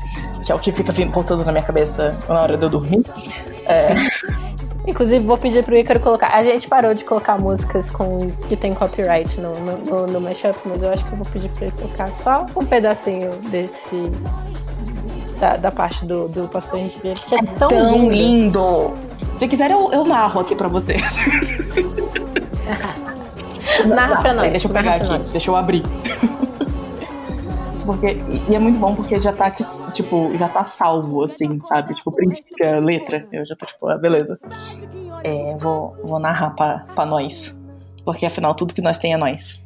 [0.45, 3.03] Que é o que fica voltando na minha cabeça na hora de eu dormir.
[3.65, 3.95] É...
[4.87, 6.35] Inclusive, vou pedir pro Ícaro colocar.
[6.35, 10.57] A gente parou de colocar músicas com que tem copyright no, no, no, no mashup,
[10.65, 14.11] mas eu acho que eu vou pedir pra ele tocar só um pedacinho desse.
[15.39, 18.11] Da, da parte do, do Pastor Henrique Vieira, que é, é tão, tão lindo.
[18.11, 18.93] lindo.
[19.33, 21.01] Se quiser, eu, eu narro aqui pra vocês.
[23.87, 24.51] Narra pra nós.
[24.51, 25.31] Deixa eu pegar aqui, nós.
[25.31, 25.83] deixa eu abrir.
[27.85, 28.17] Porque,
[28.49, 31.95] e é muito bom porque já tá aqui, tipo, já tá salvo, assim, sabe?
[31.95, 33.25] Tipo, princípio, letra.
[33.31, 34.37] Eu já tô, tipo, ah, beleza.
[35.23, 37.61] É, vou, vou narrar pra, pra nós.
[38.05, 39.65] Porque afinal, tudo que nós tem é nós.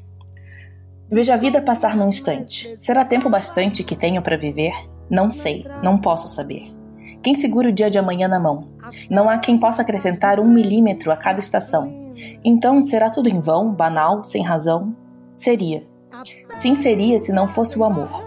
[1.09, 2.75] Veja a vida passar num instante.
[2.79, 4.73] Será tempo bastante que tenho para viver?
[5.09, 6.74] Não sei, não posso saber.
[7.25, 8.67] Quem segura o dia de amanhã na mão?
[9.09, 11.91] Não há quem possa acrescentar um milímetro a cada estação.
[12.43, 14.95] Então será tudo em vão, banal, sem razão?
[15.33, 15.87] Seria.
[16.51, 18.23] Sim, seria se não fosse o amor.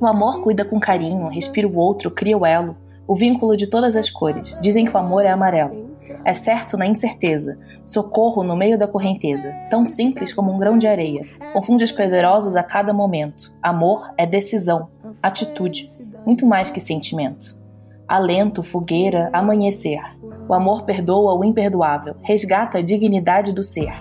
[0.00, 2.76] O amor cuida com carinho, respira o outro, cria o elo,
[3.06, 4.58] o vínculo de todas as cores.
[4.60, 5.94] Dizem que o amor é amarelo.
[6.24, 10.88] É certo na incerteza, socorro no meio da correnteza, tão simples como um grão de
[10.88, 11.22] areia.
[11.52, 13.54] Confunde os poderosos a cada momento.
[13.62, 14.88] Amor é decisão,
[15.22, 15.86] atitude,
[16.26, 17.62] muito mais que sentimento.
[18.06, 20.00] Alento, fogueira, amanhecer.
[20.46, 23.92] O amor perdoa o imperdoável, resgata a dignidade do ser.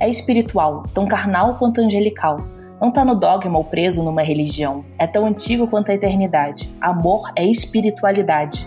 [0.00, 2.38] É espiritual, tão carnal quanto angelical.
[2.80, 4.84] Não está no dogma ou preso numa religião.
[4.98, 6.70] É tão antigo quanto a eternidade.
[6.80, 8.66] Amor é espiritualidade.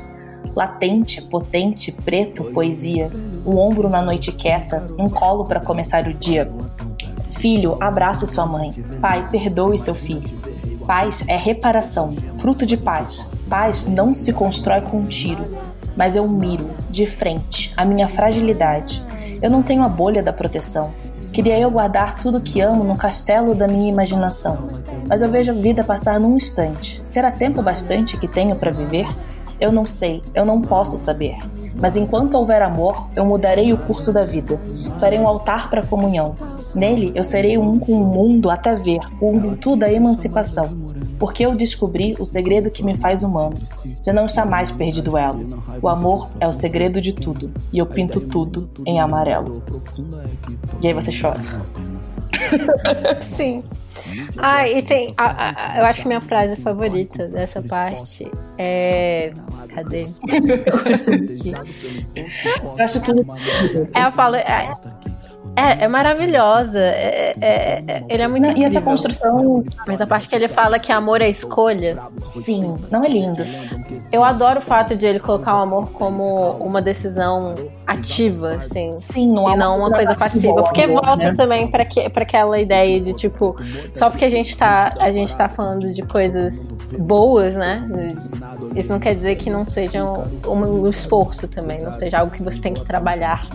[0.56, 3.12] Latente, potente, preto, poesia.
[3.46, 6.52] Um ombro na noite quieta, um colo para começar o dia.
[7.26, 8.72] Filho, abrace sua mãe.
[9.02, 10.47] Pai, perdoe seu filho.
[10.88, 13.30] Paz é reparação, fruto de paz.
[13.48, 15.46] Paz não se constrói com um tiro
[15.98, 19.04] mas eu miro, de frente, a minha fragilidade.
[19.42, 20.92] Eu não tenho a bolha da proteção.
[21.34, 24.68] Queria eu guardar tudo que amo no castelo da minha imaginação.
[25.10, 27.02] Mas eu vejo a vida passar num instante.
[27.04, 29.08] Será tempo bastante que tenho para viver?
[29.60, 31.36] Eu não sei, eu não posso saber.
[31.76, 34.60] Mas enquanto houver amor, eu mudarei o curso da vida.
[35.00, 36.36] Farei um altar para comunhão.
[36.76, 40.88] Nele eu serei um com o mundo até ver, com virtude da emancipação
[41.20, 43.56] porque eu descobri o segredo que me faz humano.
[44.06, 45.64] Já não está mais perdido o elo.
[45.82, 49.64] O amor é o segredo de tudo, e eu pinto tudo em amarelo.
[50.82, 51.42] E aí você chora.
[53.22, 53.64] Sim.
[54.38, 55.14] Ah, e tem.
[55.18, 59.34] A, a, eu acho que minha frase favorita dessa parte é.
[59.74, 60.06] Cadê?
[62.78, 63.26] eu acho tudo.
[63.94, 64.40] Ela fala.
[64.40, 64.70] É,
[65.58, 66.80] é, é maravilhosa.
[66.80, 69.64] É, é, é, ele é muito não, E essa construção.
[69.88, 71.98] Mas a parte que ele fala que amor é escolha.
[72.28, 73.44] Sim, não é lindo.
[74.12, 77.56] Eu adoro o fato de ele colocar o amor como uma decisão
[77.88, 78.92] ativa, assim.
[78.98, 80.54] Sim, não é uma, não uma coisa passiva.
[80.62, 81.36] Porque amor, volta né?
[81.36, 83.56] também para que, pra aquela ideia de, tipo,
[83.96, 87.84] só porque a gente, tá, a gente tá falando de coisas boas, né?
[88.76, 92.44] Isso não quer dizer que não seja um, um esforço também, não seja algo que
[92.44, 93.48] você tem que trabalhar.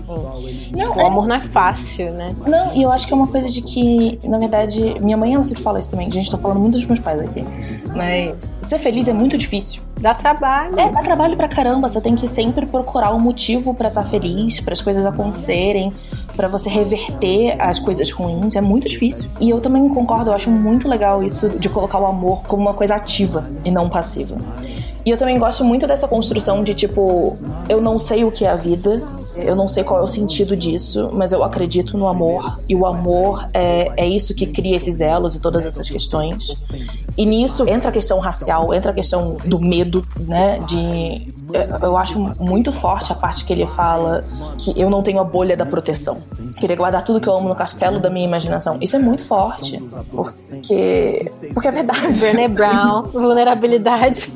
[0.76, 2.34] Não, o é amor não é fácil fácil, né?
[2.46, 5.44] Não, e eu acho que é uma coisa de que, na verdade, minha mãe ela
[5.44, 6.10] sempre fala isso também.
[6.10, 7.44] Gente tá falando muito dos meus pais aqui.
[7.94, 9.82] Mas ser feliz é muito difícil.
[10.00, 10.78] Dá trabalho.
[10.78, 11.88] É, dá trabalho pra caramba.
[11.88, 15.92] Você tem que sempre procurar um motivo para estar tá feliz, para as coisas acontecerem,
[16.34, 18.56] para você reverter as coisas ruins.
[18.56, 19.28] É muito difícil.
[19.40, 22.74] E eu também concordo, eu acho muito legal isso de colocar o amor como uma
[22.74, 24.38] coisa ativa e não passiva.
[25.04, 27.36] E eu também gosto muito dessa construção de tipo,
[27.68, 29.02] eu não sei o que é a vida,
[29.36, 32.58] eu não sei qual é o sentido disso, mas eu acredito no amor.
[32.68, 36.62] E o amor é, é isso que cria esses elos e todas essas questões.
[37.16, 40.58] E nisso entra a questão racial, entra a questão do medo, né?
[40.60, 41.32] De.
[41.82, 44.24] Eu acho muito forte a parte que ele fala
[44.56, 46.18] que eu não tenho a bolha da proteção.
[46.58, 48.78] Queria guardar tudo que eu amo no castelo da minha imaginação.
[48.80, 49.78] Isso é muito forte.
[50.10, 50.41] Porque.
[50.62, 52.18] Porque é verdade.
[52.20, 54.32] Brené Brown, vulnerabilidade.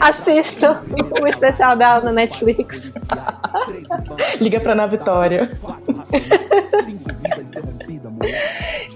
[0.00, 0.82] Assistam
[1.20, 2.92] o especial dela na Netflix.
[4.40, 5.48] Liga pra Ana Vitória.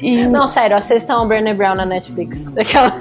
[0.01, 0.27] e...
[0.27, 2.45] Não, sério, assistam o Brené Brown na Netflix.
[2.49, 2.93] Aquela.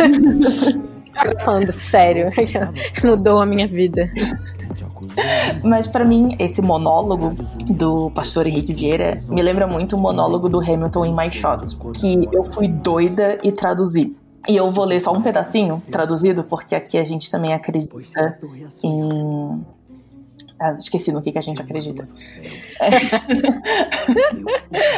[1.43, 2.31] falando sério.
[3.03, 4.09] Mudou a minha vida.
[5.63, 7.35] Mas para mim, esse monólogo
[7.67, 12.27] do pastor Henrique Vieira me lembra muito o monólogo do Hamilton em My Shots, que
[12.31, 14.17] eu fui doida e traduzi.
[14.47, 18.39] E eu vou ler só um pedacinho traduzido, porque aqui a gente também acredita
[18.83, 19.65] em
[20.59, 22.07] ah, esqueci no que, que a gente acredita.
[22.79, 22.89] É.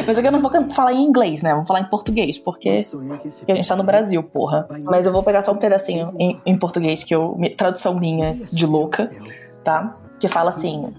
[0.06, 1.52] Mas aqui eu não vou falar em inglês, né?
[1.52, 4.68] Vamos falar em português, porque, porque a gente tá no Brasil, porra.
[4.84, 7.38] Mas eu vou pegar só um pedacinho em, em português, que eu.
[7.56, 9.10] Tradução minha de louca,
[9.64, 9.96] tá?
[10.20, 10.92] Que fala assim: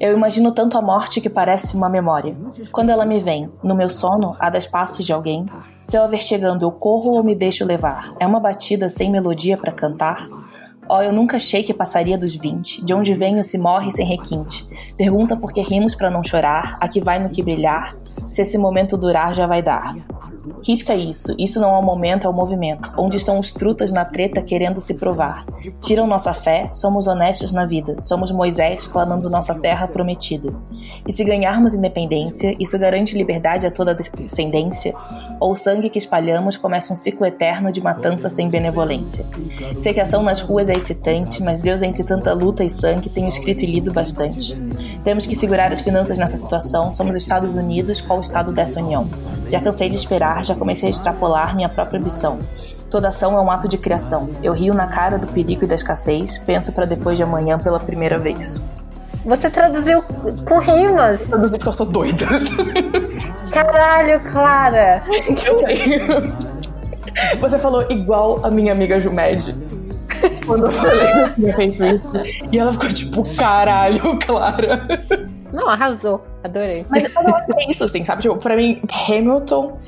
[0.00, 2.34] Eu imagino tanto a morte que parece uma memória.
[2.72, 5.44] Quando ela me vem, no meu sono, há dez passos de alguém.
[5.84, 8.14] Se eu a ver chegando, eu corro ou me deixo levar.
[8.18, 10.26] É uma batida sem melodia para cantar.
[10.88, 12.84] Oh, eu nunca achei que passaria dos 20.
[12.84, 14.64] De onde venho se morre sem requinte.
[14.96, 16.76] Pergunta por que rimos para não chorar.
[16.80, 17.96] Aqui vai no que brilhar.
[18.30, 19.94] Se esse momento durar, já vai dar.
[20.66, 21.34] Risca isso.
[21.38, 22.90] Isso não é o momento, é o movimento.
[22.96, 25.44] Onde estão os trutas na treta querendo se provar?
[25.80, 27.96] Tiram nossa fé, somos honestos na vida.
[28.00, 30.52] Somos Moisés clamando nossa terra prometida.
[31.06, 34.94] E se ganharmos independência, isso garante liberdade a toda descendência?
[35.40, 39.26] Ou o sangue que espalhamos começa um ciclo eterno de matança sem benevolência?
[39.78, 43.08] Sei que a ação nas ruas é excitante, mas Deus, entre tanta luta e sangue,
[43.08, 44.54] tem escrito e lido bastante.
[45.02, 46.92] Temos que segurar as finanças nessa situação.
[46.94, 49.08] Somos Estados Unidos, qual o estado dessa união?
[49.48, 52.38] Já cansei de esperar, já comecei a extrapolar minha própria ambição.
[52.90, 54.28] Toda ação é um ato de criação.
[54.42, 57.80] Eu rio na cara do perigo e da escassez, penso para depois de amanhã pela
[57.80, 58.62] primeira vez.
[59.24, 61.22] Você traduziu com rimas.
[61.22, 62.26] Traduziu porque eu sou doida.
[63.50, 65.02] Caralho, Clara.
[65.28, 66.02] Eu sei.
[67.40, 69.54] Você falou igual a minha amiga Jumed.
[70.46, 72.48] Quando eu falei que eu tinha feito isso.
[72.52, 74.86] E ela ficou tipo, caralho, Clara.
[75.52, 76.24] Não, arrasou.
[76.44, 76.84] Adorei.
[76.90, 78.20] Mas eu acho que é isso, assim, sabe?
[78.20, 79.80] Tipo, pra mim, Hamilton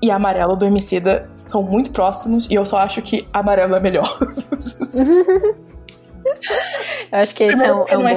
[0.00, 4.06] e Amarelo do Emicida são muito próximos e eu só acho que Amarelo é melhor.
[7.10, 8.12] eu acho que esse Primeiro, é um, é um é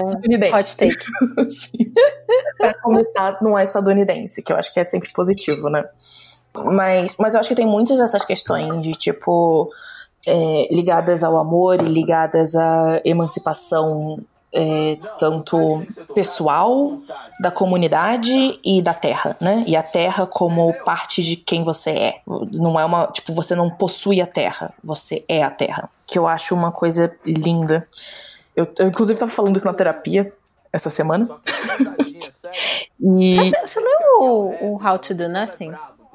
[0.56, 1.04] hot take.
[1.52, 1.92] Sim.
[2.60, 5.84] pra começar, não é estadunidense, que eu acho que é sempre positivo, né?
[6.54, 9.72] Mas, mas eu acho que tem muitas dessas questões de, tipo,
[10.28, 14.20] é, ligadas ao amor e ligadas à emancipação
[14.54, 17.00] é, tanto pessoal
[17.40, 19.64] da comunidade e da terra, né?
[19.66, 22.22] E a terra como parte de quem você é.
[22.52, 25.90] Não é uma tipo você não possui a terra, você é a terra.
[26.06, 27.88] Que eu acho uma coisa linda.
[28.56, 30.32] Eu, eu inclusive estava falando isso na terapia
[30.72, 31.28] essa semana.
[33.02, 35.74] e você, você leu o, o How to Do Nothing?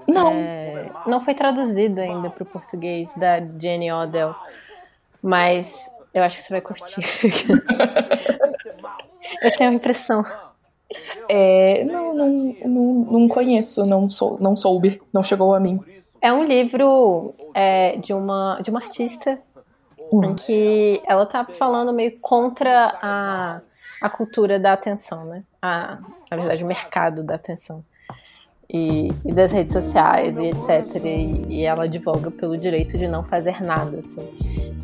[0.08, 0.32] Não.
[0.32, 4.34] É, não foi traduzido ainda para o português da Jenny Odell,
[5.22, 7.00] mas eu acho que você vai curtir.
[9.42, 10.24] eu tenho a impressão.
[11.28, 15.78] É, não, não, não, não conheço, não, sou, não soube, não chegou a mim.
[16.20, 19.38] É um livro é, de, uma, de uma artista
[20.12, 20.24] hum.
[20.24, 23.60] em que ela tá falando meio contra a,
[24.00, 25.44] a cultura da atenção, né?
[25.60, 25.98] A,
[26.30, 27.84] na verdade, o mercado da atenção
[28.70, 31.02] e, e, das redes sociais e etc.
[31.02, 34.00] E, e, ela advoga pelo direito de não fazer nada.
[34.00, 34.28] Assim.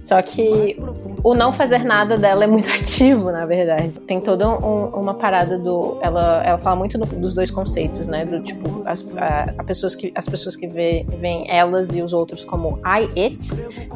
[0.03, 0.79] Só que
[1.23, 4.01] o não fazer nada dela é muito ativo, na verdade.
[4.01, 5.99] Tem toda um, uma parada do.
[6.01, 8.25] Ela, ela fala muito do, dos dois conceitos, né?
[8.25, 12.43] Do tipo, as, a, a pessoas que, as pessoas que veem elas e os outros
[12.43, 13.39] como I, it,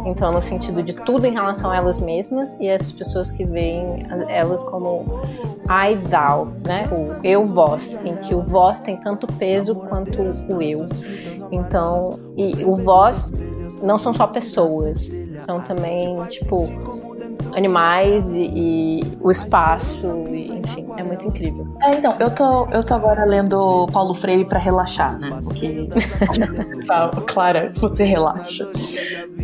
[0.05, 4.03] então no sentido de tudo em relação a elas mesmas, e as pessoas que veem
[4.29, 5.23] elas como
[5.65, 6.87] I, thou, né?
[6.91, 10.87] O eu, vós, em que o vós tem tanto peso quanto o eu.
[11.51, 13.33] Então, e o vós
[13.83, 16.69] não são só pessoas, são também, tipo,
[17.55, 21.67] animais e, e o espaço, e, enfim, é muito incrível.
[21.83, 25.39] É, então, eu tô, eu tô agora lendo Paulo Freire para relaxar, né?
[25.43, 25.89] Porque,
[26.83, 28.69] sabe, Clara, você relaxa.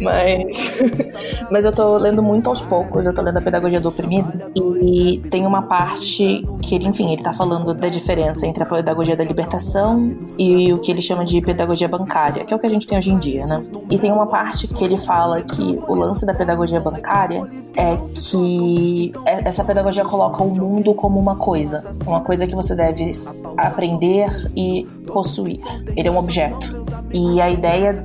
[0.01, 0.79] Mas,
[1.51, 4.33] mas eu tô lendo muito aos poucos, eu tô lendo a Pedagogia do Oprimido,
[4.81, 9.17] e tem uma parte que ele, enfim, ele tá falando da diferença entre a pedagogia
[9.17, 12.71] da libertação e o que ele chama de pedagogia bancária, que é o que a
[12.71, 13.63] gente tem hoje em dia, né?
[13.91, 17.47] E tem uma parte que ele fala que o lance da pedagogia bancária
[17.77, 22.75] é que é, essa pedagogia coloca o mundo como uma coisa, uma coisa que você
[22.75, 23.11] deve
[23.57, 25.61] aprender e possuir.
[25.97, 26.85] Ele é um objeto.
[27.13, 28.05] E a ideia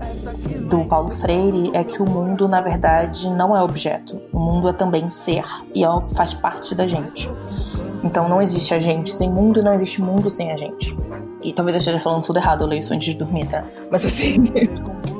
[0.69, 4.21] do Paulo Freire é que o mundo, na verdade, não é objeto.
[4.31, 5.43] O mundo é também ser
[5.73, 7.29] e é, faz parte da gente.
[8.03, 10.95] Então não existe a gente sem mundo e não existe mundo sem a gente.
[11.41, 13.63] E talvez eu esteja falando tudo errado, eu leio isso antes de dormir, tá?
[13.89, 14.43] Mas assim.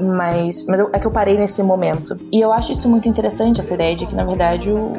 [0.00, 2.18] mas mas eu, é que eu parei nesse momento.
[2.32, 4.92] E eu acho isso muito interessante, essa ideia de que, na verdade, o,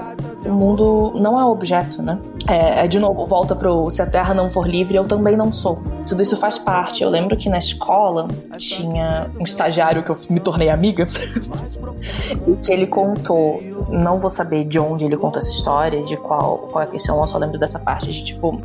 [0.46, 2.20] o mundo não é objeto, né?
[2.48, 5.52] É, é, de novo, volta pro se a Terra não for livre, eu também não
[5.52, 5.80] sou.
[6.08, 7.04] Tudo isso faz parte.
[7.04, 8.28] Eu lembro que na escola
[8.58, 11.08] tinha um estagiário que eu me tornei amiga
[12.48, 13.60] e que ele contou,
[13.90, 17.20] não vou saber de onde ele contou essa história, de qual, qual é a questão,
[17.20, 18.62] eu só lembro dessa parte de tipo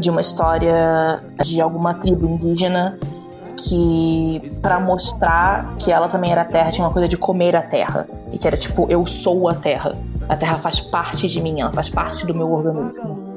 [0.00, 2.98] de uma história de alguma tribo indígena
[3.62, 8.08] que para mostrar que ela também era terra tinha uma coisa de comer a terra.
[8.32, 9.92] E que era tipo eu sou a terra.
[10.28, 13.28] A terra faz parte de mim ela faz parte do meu organismo.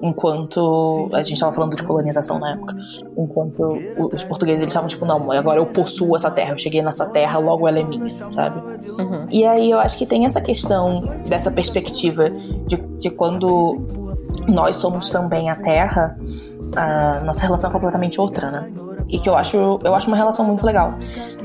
[0.00, 2.74] Enquanto a gente estava falando de colonização na época.
[3.16, 3.78] Enquanto
[4.12, 7.38] os portugueses eles estavam tipo não agora eu possuo essa terra eu cheguei nessa terra
[7.38, 8.60] logo ela é minha sabe?
[8.60, 9.26] Uhum.
[9.30, 12.28] e aí eu acho que tem essa questão dessa perspectiva
[12.66, 13.80] de que quando
[14.48, 16.18] nós somos também a terra
[16.76, 20.44] a nossa relação é completamente outra né e que eu acho, eu acho uma relação
[20.46, 20.94] muito legal.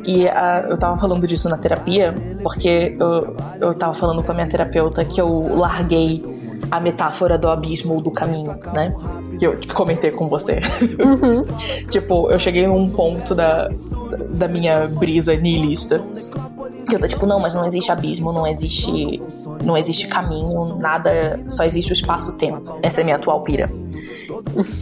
[0.05, 4.33] E a, eu tava falando disso na terapia, porque eu, eu tava falando com a
[4.33, 6.23] minha terapeuta que eu larguei
[6.71, 8.95] a metáfora do abismo ou do caminho, né?
[9.37, 10.61] Que eu comentei com você.
[10.97, 11.43] Uhum.
[11.91, 13.69] tipo, eu cheguei num ponto da,
[14.29, 16.01] da minha brisa niilista.
[16.87, 19.21] Que eu tô tipo, não, mas não existe abismo, não existe.
[19.61, 21.37] Não existe caminho, nada.
[21.49, 22.77] Só existe o espaço-tempo.
[22.81, 23.69] Essa é a minha atual pira.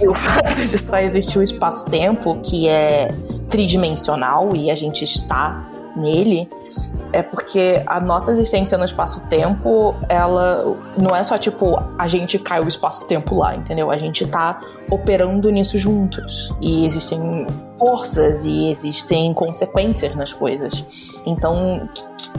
[0.07, 3.09] O fato de só existir o espaço-tempo, que é
[3.49, 6.49] tridimensional e a gente está nele,
[7.13, 12.59] é porque a nossa existência no espaço-tempo, ela não é só tipo a gente cai
[12.59, 13.89] o espaço-tempo lá, entendeu?
[13.89, 16.53] A gente tá operando nisso juntos.
[16.61, 17.47] E existem
[17.77, 21.21] forças e existem consequências nas coisas.
[21.25, 21.87] Então,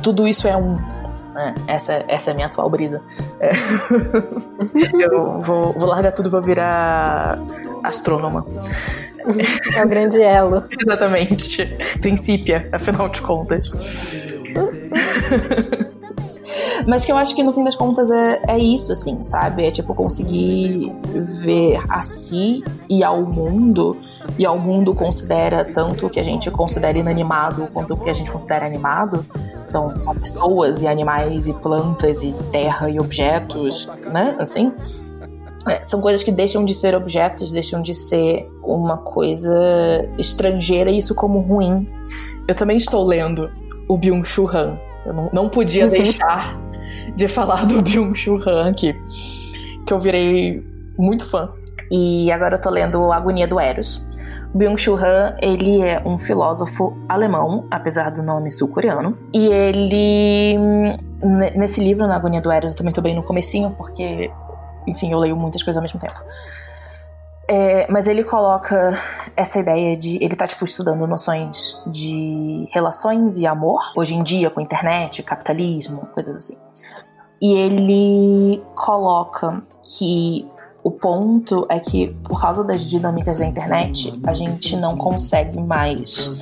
[0.02, 0.74] tudo isso é um.
[1.36, 1.54] Né?
[1.66, 3.02] Essa, essa é a minha atual brisa.
[3.38, 3.50] É.
[4.98, 7.38] Eu vou, vou largar tudo e vou virar
[7.84, 8.42] astrônoma.
[9.76, 10.64] É o grande elo.
[10.80, 11.66] Exatamente.
[12.00, 13.70] Princípia, afinal de contas.
[16.86, 19.64] Mas que eu acho que no fim das contas é, é isso, assim, sabe?
[19.64, 20.92] É tipo conseguir
[21.44, 23.96] ver a si e ao mundo,
[24.38, 28.14] e ao mundo considera tanto o que a gente considera inanimado quanto o que a
[28.14, 29.24] gente considera animado.
[29.68, 34.36] Então, são pessoas e animais e plantas e terra e objetos, né?
[34.38, 34.72] Assim.
[35.68, 40.98] É, são coisas que deixam de ser objetos, deixam de ser uma coisa estrangeira e
[40.98, 41.88] isso como ruim.
[42.46, 43.50] Eu também estou lendo
[43.88, 44.78] o Byung-Chul Han.
[45.04, 45.90] Eu não, não podia uhum.
[45.90, 46.56] deixar
[47.14, 48.94] de falar do Byung-Chul Han aqui,
[49.86, 50.62] que eu virei
[50.98, 51.52] muito fã.
[51.90, 54.06] E agora eu tô lendo Agonia do Eros.
[54.54, 59.16] Byung-Chul Han, ele é um filósofo alemão, apesar do nome sul-coreano.
[59.32, 60.56] E ele,
[61.54, 64.30] nesse livro, na Agonia do Eros, eu também tô bem no comecinho, porque
[64.86, 66.20] enfim, eu leio muitas coisas ao mesmo tempo.
[67.48, 68.98] É, mas ele coloca
[69.36, 70.16] essa ideia de.
[70.22, 76.08] Ele tá, tipo, estudando noções de relações e amor, hoje em dia, com internet, capitalismo,
[76.12, 76.65] coisas assim.
[77.40, 80.46] E ele coloca que
[80.82, 86.40] o ponto é que, por causa das dinâmicas da internet, a gente não consegue mais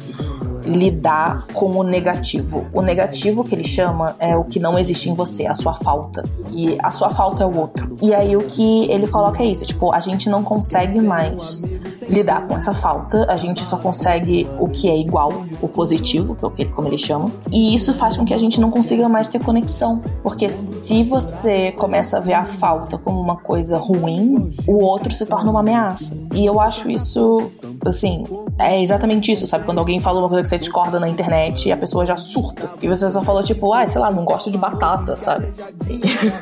[0.64, 2.66] lidar com o negativo.
[2.72, 6.24] O negativo que ele chama é o que não existe em você, a sua falta.
[6.50, 7.96] E a sua falta é o outro.
[8.02, 11.62] E aí o que ele coloca é isso, tipo, a gente não consegue mais
[12.08, 16.44] lidar com essa falta, a gente só consegue o que é igual, o positivo, que
[16.44, 17.32] é o que como ele chama.
[17.50, 21.72] E isso faz com que a gente não consiga mais ter conexão, porque se você
[21.72, 26.16] começa a ver a falta como uma coisa ruim, o outro se torna uma ameaça.
[26.34, 27.46] E eu acho isso,
[27.84, 28.24] assim,
[28.58, 29.64] é exatamente isso, sabe?
[29.64, 32.68] Quando alguém fala uma coisa que você discorda na internet e a pessoa já surta.
[32.80, 35.48] E você só falou, tipo, ah, sei lá, não gosto de batata, sabe?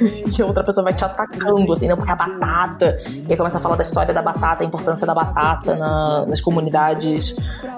[0.02, 2.98] E, a outra pessoa vai te atacando, assim, não, porque a batata.
[3.06, 6.40] E aí começa a falar da história da batata, a importância da batata na, nas
[6.40, 7.36] comunidades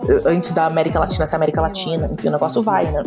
[0.08, 2.08] eh, antes da América Latina ser América Latina.
[2.12, 3.02] Enfim, o negócio vai, né?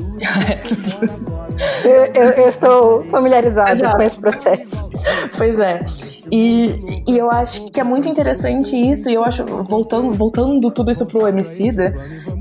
[1.83, 3.95] eu, eu, eu estou familiarizada Exato.
[3.95, 4.89] com esse processo.
[5.37, 5.79] Pois é.
[6.31, 10.91] E, e eu acho que é muito interessante isso, e eu acho, voltando, voltando tudo
[10.91, 11.95] isso pro Emicida,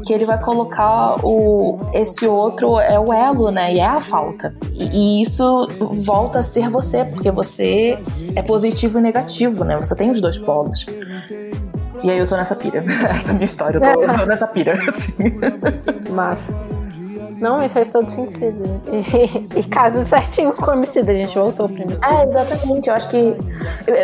[0.05, 3.75] que ele vai colocar o esse outro é o elo, né?
[3.75, 4.55] E é a falta.
[4.73, 7.99] E, e isso volta a ser você, porque você
[8.35, 9.77] é positivo e negativo, né?
[9.77, 10.87] Você tem os dois polos.
[12.03, 12.85] E aí eu tô nessa pira.
[13.09, 15.13] Essa é a minha história, eu tô, eu tô nessa pira, assim.
[16.11, 16.55] Massa.
[17.37, 18.81] Não, isso faz todo sentido.
[18.91, 21.11] E, e casa certinho com o homicídio.
[21.13, 22.09] A gente voltou pro homicídio.
[22.09, 22.89] É, exatamente.
[22.89, 23.35] Eu acho que.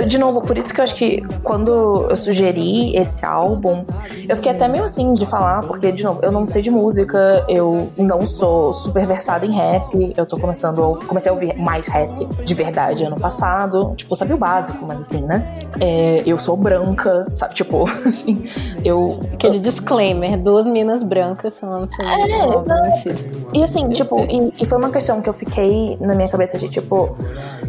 [0.06, 3.84] de novo, por isso que eu acho que quando eu sugeri esse álbum,
[4.32, 7.44] eu fiquei até meio assim de falar, porque, de novo, eu não sei de música,
[7.46, 10.14] eu não sou super versada em rap.
[10.16, 10.98] Eu tô começando.
[11.06, 13.92] Comecei a ouvir mais rap de verdade ano passado.
[13.94, 15.44] Tipo, sabia o básico, mas assim, né?
[15.78, 17.54] É, eu sou branca, sabe?
[17.54, 18.48] Tipo, assim,
[18.82, 19.20] eu.
[19.34, 23.42] Aquele disclaimer: duas minas brancas falando sobre é, exato.
[23.52, 26.68] E assim, tipo, e, e, foi uma questão que eu fiquei na minha cabeça de
[26.70, 27.14] tipo,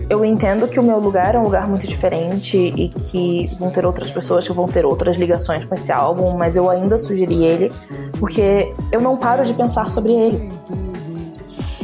[0.09, 3.85] eu entendo que o meu lugar é um lugar muito diferente e que vão ter
[3.85, 7.71] outras pessoas que vão ter outras ligações com esse álbum, mas eu ainda sugeri ele
[8.19, 10.51] porque eu não paro de pensar sobre ele.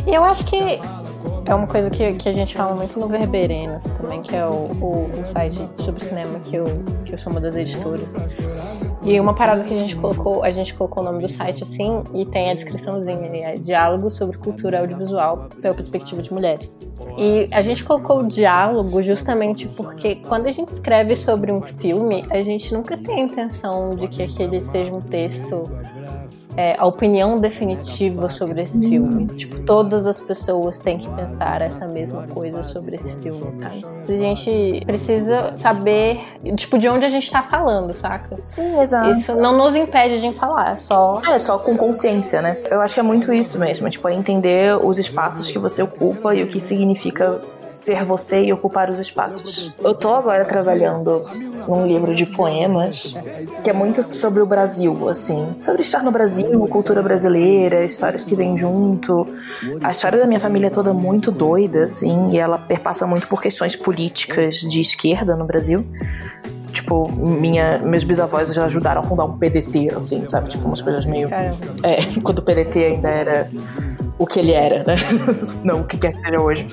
[0.06, 0.80] E eu acho que
[1.50, 4.70] é uma coisa que, que a gente fala muito no Verberenas também, que é o,
[4.80, 8.16] o, o site sobre cinema que eu, que eu sou uma das editoras.
[9.02, 12.04] E uma parada que a gente colocou, a gente colocou o nome do site assim
[12.14, 16.78] e tem a descriçãozinha, é diálogo sobre cultura audiovisual pela perspectiva de mulheres.
[17.18, 22.26] E a gente colocou o diálogo justamente porque quando a gente escreve sobre um filme,
[22.30, 25.64] a gente nunca tem a intenção de que aquele seja um texto
[26.56, 29.28] é, a opinião definitiva sobre esse filme.
[29.28, 33.86] Tipo, todas as pessoas têm que pensar essa mesma coisa sobre esse filme, sabe?
[34.02, 36.20] A gente precisa saber,
[36.56, 38.36] tipo, de onde a gente tá falando, saca?
[38.38, 39.12] Sim, exato.
[39.12, 41.22] Isso não nos impede de falar, é só.
[41.28, 42.58] É, só com consciência, né?
[42.70, 46.36] Eu acho que é muito isso mesmo, tipo, é entender os espaços que você ocupa
[46.36, 47.40] e o que significa
[47.80, 49.74] ser você e ocupar os espaços.
[49.80, 51.22] Eu tô agora trabalhando
[51.68, 53.16] num livro de poemas
[53.64, 58.36] que é muito sobre o Brasil, assim, sobre estar no Brasil, cultura brasileira, histórias que
[58.36, 59.26] vêm junto.
[59.82, 63.42] A história da minha família é toda muito doida, assim, e ela perpassa muito por
[63.42, 65.86] questões políticas de esquerda no Brasil
[66.72, 70.50] tipo, minha, meus bisavós já ajudaram a fundar um PDT, assim, sabe?
[70.50, 71.28] Tipo, umas coisas meio.
[71.34, 73.50] É, quando o PDT ainda era
[74.20, 74.96] o que ele era, né?
[75.64, 76.68] Não o que quer que seja hoje.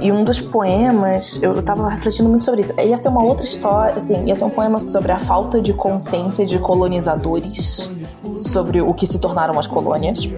[0.00, 2.78] E um dos poemas, eu tava refletindo muito sobre isso.
[2.80, 6.46] Ia ser uma outra história, assim, ia ser um poema sobre a falta de consciência
[6.46, 7.90] de colonizadores,
[8.36, 10.28] sobre o que se tornaram as colônias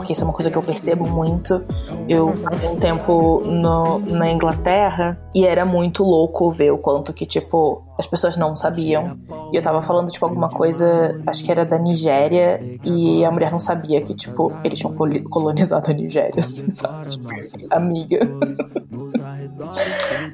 [0.00, 1.62] porque isso é uma coisa que eu percebo muito.
[2.08, 7.26] Eu passei um tempo no, na Inglaterra e era muito louco ver o quanto que,
[7.26, 9.18] tipo, as pessoas não sabiam.
[9.52, 13.52] E eu tava falando, tipo, alguma coisa, acho que era da Nigéria, e a mulher
[13.52, 14.94] não sabia que, tipo, eles tinham
[15.30, 17.10] colonizado a Nigéria, assim, sabe?
[17.10, 17.28] Tipo,
[17.70, 18.20] amiga.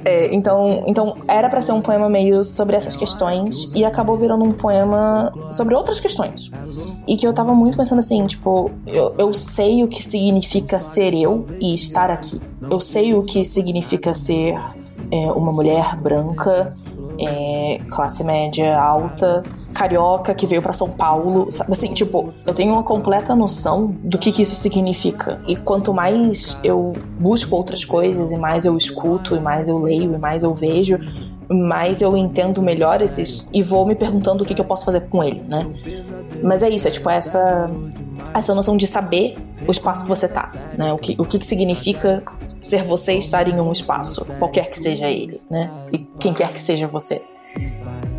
[0.05, 4.45] é, então, então, era para ser um poema meio sobre essas questões, e acabou virando
[4.45, 6.51] um poema sobre outras questões.
[7.07, 11.15] E que eu tava muito pensando assim, tipo, eu, eu sei o que significa ser
[11.15, 12.41] eu e estar aqui.
[12.71, 14.59] Eu sei o que significa ser
[15.11, 16.75] é, uma mulher branca
[17.19, 19.43] é, classe média alta,
[19.75, 24.19] carioca que veio para São Paulo, sabe assim, tipo, eu tenho uma completa noção do
[24.19, 25.41] que, que isso significa.
[25.47, 30.15] E quanto mais eu busco outras coisas e mais eu escuto e mais eu leio
[30.15, 30.99] e mais eu vejo,
[31.49, 35.03] mais eu entendo melhor esses e vou me perguntando o que, que eu posso fazer
[35.03, 35.67] com ele, né?
[36.43, 37.71] Mas é isso, é tipo essa
[38.35, 39.35] essa noção de saber
[39.67, 40.93] o espaço que você tá, né?
[40.93, 42.23] O que, o que, que significa
[42.61, 45.71] ser você estar em um espaço, qualquer que seja ele, né?
[45.93, 47.23] E quem quer que seja você.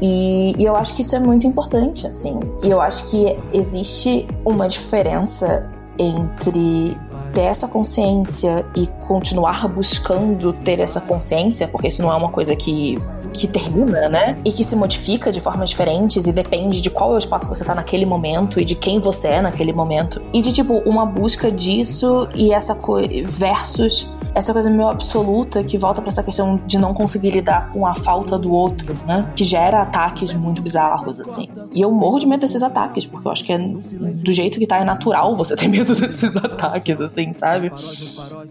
[0.02, 2.40] E, e, eu acho que isso é muito importante, assim.
[2.64, 6.96] E eu acho que existe uma diferença entre
[7.34, 12.56] ter essa consciência e continuar buscando ter essa consciência, porque isso não é uma coisa
[12.56, 12.98] que,
[13.34, 14.36] que termina, né?
[14.44, 17.56] E que se modifica de formas diferentes e depende de qual é o espaço que
[17.56, 20.22] você tá naquele momento e de quem você é naquele momento.
[20.34, 25.78] E de tipo, uma busca disso e essa coisa versus essa coisa meio absoluta que
[25.78, 29.32] volta para essa questão de não conseguir lidar com a falta do outro, né?
[29.36, 31.48] Que gera ataques muito bizarros, assim.
[31.74, 34.68] E eu morro de medo desses ataques, porque eu acho que é do jeito que
[34.68, 37.72] tá, é natural você ter medo desses ataques, assim, sabe?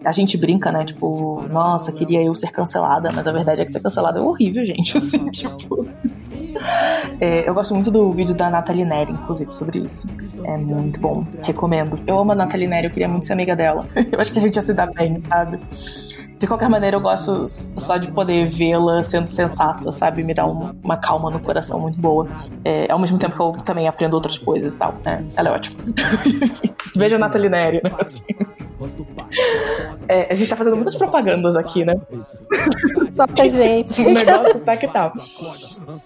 [0.05, 0.85] A gente brinca, né?
[0.85, 4.65] Tipo, nossa, queria eu ser cancelada, mas a verdade é que ser cancelada é horrível,
[4.65, 5.87] gente, assim, tipo.
[7.21, 10.09] É, eu gosto muito do vídeo da Nathalie Neri, inclusive, sobre isso.
[10.45, 11.27] É muito bom.
[11.43, 11.99] Recomendo.
[12.07, 13.87] Eu amo a Nathalie Neri, eu queria muito ser amiga dela.
[14.11, 15.59] Eu acho que a gente ia se dar bem, sabe?
[16.39, 20.23] De qualquer maneira, eu gosto só de poder vê-la sendo sensata, sabe?
[20.23, 22.29] Me dá uma, uma calma no coração muito boa.
[22.65, 24.95] É, ao mesmo tempo que eu também aprendo outras coisas e tal.
[25.05, 25.25] Né?
[25.35, 25.83] Ela é ótima.
[26.95, 27.91] Veja a Nathalie Neri, né?
[28.05, 28.25] Assim.
[30.09, 31.95] É, a gente tá fazendo muitas propagandas aqui, né?
[33.17, 34.03] Nossa, gente.
[34.03, 35.11] o negócio tá que tal.
[35.11, 35.17] Tá.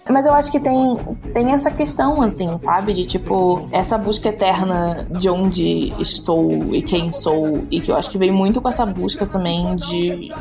[0.09, 0.97] Mas eu acho que tem,
[1.33, 2.93] tem essa questão, assim, sabe?
[2.93, 7.63] De tipo, essa busca eterna de onde estou e quem sou.
[7.71, 10.31] E que eu acho que vem muito com essa busca também de,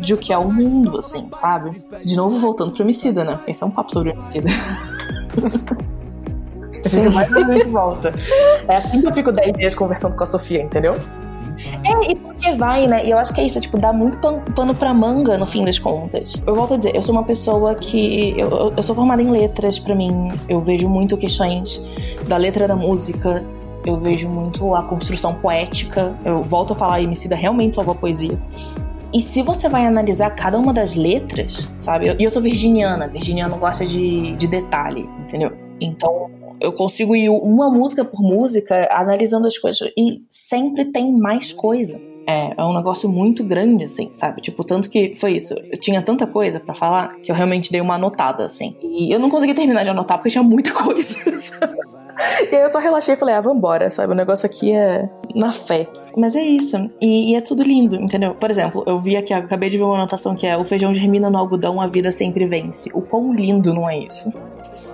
[0.00, 1.70] de o que é o mundo, assim, sabe?
[2.02, 3.40] De novo, voltando pro homicida, né?
[3.46, 4.48] Esse é um papo sobre homicida.
[6.84, 8.12] A gente mais menos volta.
[8.68, 10.92] É assim que eu fico 10 dias conversando com a Sofia, entendeu?
[11.84, 13.04] É, e porque vai, né?
[13.04, 15.46] E eu acho que é isso, é, tipo, dá muito pano, pano pra manga no
[15.46, 16.42] fim das contas.
[16.46, 18.34] Eu volto a dizer, eu sou uma pessoa que.
[18.36, 20.28] Eu, eu sou formada em letras, para mim.
[20.48, 21.82] Eu vejo muito questões
[22.26, 23.44] da letra da música.
[23.84, 26.14] Eu vejo muito a construção poética.
[26.24, 28.38] Eu volto a falar, a Emicida realmente salva a poesia.
[29.12, 32.06] E se você vai analisar cada uma das letras, sabe?
[32.06, 33.06] E eu, eu, sou virginiana.
[33.08, 35.52] Virginiano gosta de, de detalhe, entendeu?
[35.84, 36.30] Então,
[36.60, 42.00] eu consigo ir uma música por música analisando as coisas e sempre tem mais coisa.
[42.24, 44.40] É, é um negócio muito grande, assim, sabe?
[44.40, 45.54] Tipo, tanto que foi isso.
[45.54, 48.76] Eu tinha tanta coisa para falar que eu realmente dei uma anotada, assim.
[48.80, 51.76] E eu não consegui terminar de anotar porque tinha muita coisa, sabe?
[52.50, 54.12] E aí eu só relaxei e falei, ah, vambora, sabe?
[54.12, 55.88] O negócio aqui é na fé.
[56.16, 56.76] Mas é isso.
[57.00, 58.34] E, e, é tudo lindo, entendeu?
[58.34, 61.30] Por exemplo, eu vi aqui, acabei de ver uma anotação que é o feijão germina
[61.30, 62.90] no algodão, a vida sempre vence.
[62.94, 64.32] O quão lindo não é isso?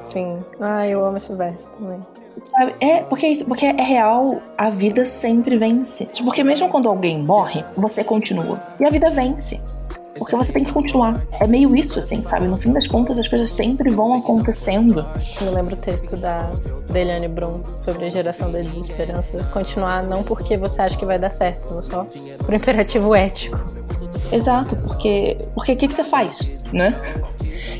[0.08, 0.38] Sim.
[0.60, 2.00] Ah, eu amo esse verso também.
[2.42, 2.74] Sabe?
[2.80, 6.08] É, porque é isso, porque é real, a vida sempre vence.
[6.22, 8.60] Porque mesmo quando alguém morre, você continua.
[8.78, 9.60] E a vida vence.
[10.18, 11.22] porque você tem que continuar.
[11.40, 12.48] É meio isso, assim, sabe?
[12.48, 15.06] No fim das contas, as coisas sempre vão acontecendo.
[15.40, 16.50] Me lembra o texto da,
[16.90, 19.42] da Eliane Brum sobre a geração da desesperança.
[19.52, 22.04] Continuar não porque você acha que vai dar certo, mas só
[22.44, 23.58] por imperativo ético.
[24.32, 26.40] Exato, porque porque o que, que você faz,
[26.72, 26.94] né?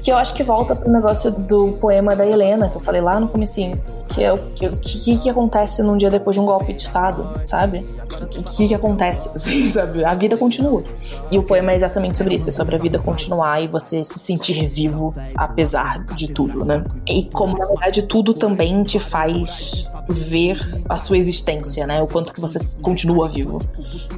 [0.02, 3.18] Que eu acho que volta pro negócio do poema da Helena, que eu falei lá
[3.18, 3.80] no comecinho.
[4.08, 7.26] Que é o que, que, que acontece num dia depois de um golpe de Estado,
[7.44, 7.84] sabe?
[8.20, 10.04] O que, que, que, acontece, assim, sabe?
[10.04, 10.82] A vida continua.
[11.30, 14.18] E o poema é exatamente sobre isso, é sobre a vida continuar e você se
[14.18, 16.84] sentir vivo apesar de tudo, né?
[17.06, 20.58] E como, na verdade, tudo também te faz ver
[20.88, 22.02] a sua existência, né?
[22.02, 23.60] O quanto que você continua vivo.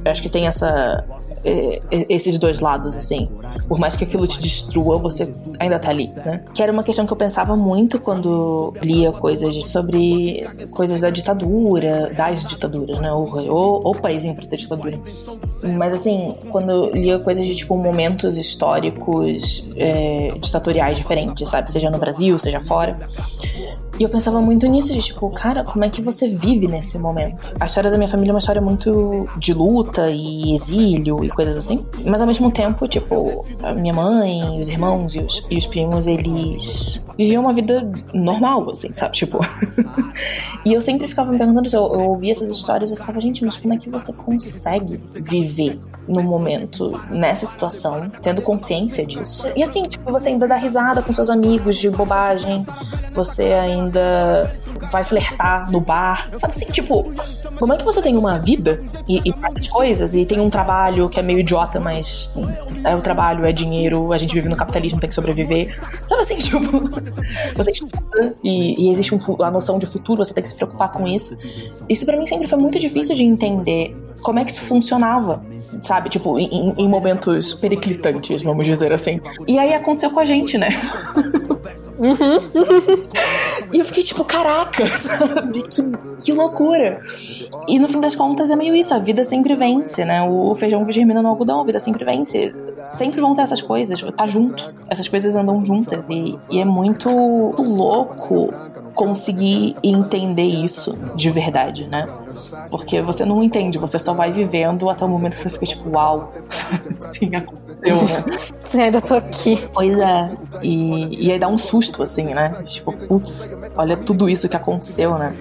[0.03, 1.03] Eu acho que tem essa
[1.43, 3.27] é, é, esses dois lados, assim.
[3.67, 6.43] Por mais que aquilo te destrua, você ainda tá ali, né?
[6.53, 9.80] Que era uma questão que eu pensava muito quando lia coisas sobre
[10.71, 13.11] coisas da ditadura, das ditaduras, né?
[13.11, 14.99] Ou, ou paísinho pra ter ditadura.
[15.77, 21.71] Mas, assim, quando lia coisas de, tipo, momentos históricos é, ditatoriais diferentes, sabe?
[21.71, 22.93] Seja no Brasil, seja fora.
[23.99, 27.53] E eu pensava muito nisso, de tipo, cara, como é que você vive nesse momento?
[27.59, 31.57] A história da minha família é uma história muito de luta e exílio e coisas
[31.57, 31.85] assim.
[32.05, 36.07] Mas ao mesmo tempo, tipo, a minha mãe, os irmãos e os, e os primos,
[36.07, 39.15] eles viviam uma vida normal, assim, sabe?
[39.15, 39.39] Tipo.
[40.65, 43.57] e eu sempre ficava me perguntando, eu, eu ouvia essas histórias eu ficava, gente, mas
[43.57, 45.79] como é que você consegue viver
[46.11, 49.47] no momento, nessa situação, tendo consciência disso?
[49.55, 52.65] E assim, tipo, você ainda dá risada com seus amigos de bobagem,
[53.13, 54.53] você ainda
[54.91, 57.03] vai flertar no bar, sabe assim, tipo,
[57.61, 61.19] como é que você tem uma vida e, e coisas e tem um trabalho que
[61.19, 62.33] é meio idiota, mas
[62.83, 66.37] é o trabalho, é dinheiro, a gente vive no capitalismo, tem que sobreviver, sabe assim,
[66.41, 66.59] tipo,
[67.55, 70.91] você estuda e, e existe um, a noção de futuro, você tem que se preocupar
[70.91, 71.37] com isso.
[71.87, 75.43] Isso para mim sempre foi muito difícil de entender como é que isso funcionava,
[75.83, 76.09] sabe?
[76.09, 79.21] Tipo, em, em momentos periclitantes, vamos dizer assim.
[79.47, 80.69] E aí aconteceu com a gente, né?
[81.99, 82.41] Uhum.
[83.73, 85.63] e eu fiquei tipo, caraca, sabe?
[85.63, 85.81] Que,
[86.23, 87.01] que loucura.
[87.67, 90.21] E no fim das contas é meio isso, a vida sempre vence, né?
[90.23, 92.53] O feijão germina no algodão, a vida sempre vence.
[92.87, 94.73] Sempre vão ter essas coisas, tá junto.
[94.89, 96.09] Essas coisas andam juntas.
[96.09, 98.53] E, e é muito louco
[98.93, 102.07] conseguir entender isso de verdade, né?
[102.69, 105.89] Porque você não entende, você só vai vivendo até o momento que você fica tipo,
[105.89, 106.31] uau,
[106.99, 108.83] sim, aconteceu, né?
[108.83, 109.67] ainda tô aqui.
[109.73, 110.31] Pois é.
[110.61, 112.63] E, e aí dá um susto, assim, né?
[112.65, 115.33] Tipo, putz, olha tudo isso que aconteceu, né?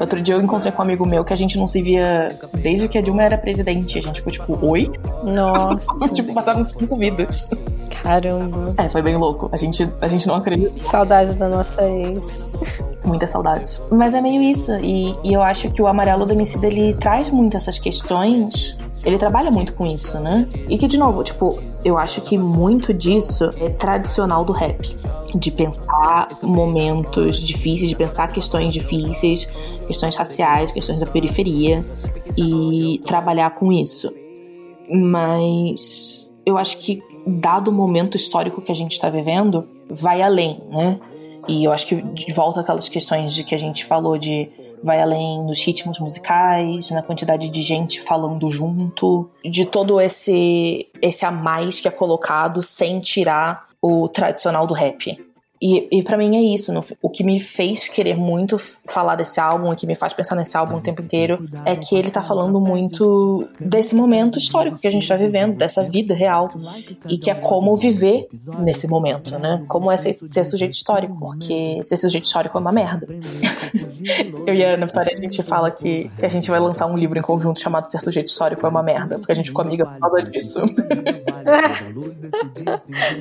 [0.00, 2.88] Outro dia eu encontrei com um amigo meu que a gente não se via desde
[2.88, 3.98] que a Dilma era presidente.
[3.98, 4.90] A gente ficou tipo, oi?
[5.22, 6.08] Nossa.
[6.12, 7.48] tipo, passaram cinco vidas.
[8.02, 8.74] Caramba.
[8.78, 9.48] É, foi bem louco.
[9.52, 10.72] A gente, a gente não acredita.
[10.84, 12.22] Saudades da nossa ex.
[13.04, 13.80] Muitas saudades.
[13.90, 14.72] Mas é meio isso.
[14.80, 19.18] E, e eu acho que o Amarelo do Emicida, ele traz muito essas questões ele
[19.18, 20.48] trabalha muito com isso, né?
[20.68, 24.96] E que, de novo, tipo, eu acho que muito disso é tradicional do rap.
[25.34, 29.46] De pensar momentos difíceis, de pensar questões difíceis,
[29.86, 31.84] questões raciais, questões da periferia
[32.36, 34.14] e trabalhar com isso.
[34.88, 40.60] Mas eu acho que, dado o momento histórico que a gente está vivendo, vai além,
[40.70, 40.98] né?
[41.48, 44.48] E eu acho que de volta aquelas questões de que a gente falou de
[44.82, 51.24] vai além nos ritmos musicais, na quantidade de gente falando junto, de todo esse esse
[51.24, 55.18] a mais que é colocado sem tirar o tradicional do rap.
[55.62, 56.72] E, e para mim é isso.
[56.72, 60.34] No, o que me fez querer muito falar desse álbum, o que me faz pensar
[60.34, 64.88] nesse álbum o tempo inteiro, é que ele tá falando muito desse momento histórico que
[64.88, 66.50] a gente tá vivendo, dessa vida real.
[67.08, 68.26] E que é como viver
[68.58, 69.64] nesse momento, né?
[69.68, 73.06] Como é ser, ser sujeito histórico, porque ser sujeito histórico é uma merda.
[74.46, 77.18] Eu e a Ana a gente fala que, que a gente vai lançar um livro
[77.18, 79.98] em conjunto chamado Ser Sujeito Histórico é uma merda, porque a gente ficou amiga por
[79.98, 80.60] causa disso.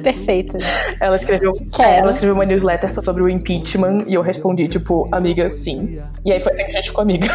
[0.03, 0.57] Perfeito.
[0.99, 5.49] Ela escreveu, é, ela escreveu uma newsletter sobre o impeachment e eu respondi, tipo, amiga,
[5.49, 5.99] sim.
[6.23, 7.27] E aí foi assim que a gente ficou amiga.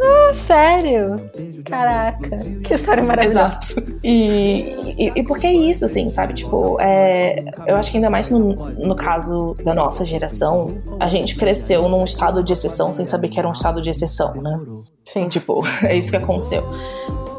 [0.00, 1.16] ah, sério?
[1.64, 3.40] Caraca, que história maravilhosa.
[3.40, 3.98] Exato.
[4.02, 6.34] E, e, e porque é isso, assim, sabe?
[6.34, 11.36] Tipo, é, eu acho que ainda mais no, no caso da nossa geração, a gente
[11.36, 14.58] cresceu num estado de exceção sem saber que era um estado de exceção, né?
[15.04, 16.62] Sim, tipo, é isso que aconteceu.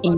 [0.04, 0.10] E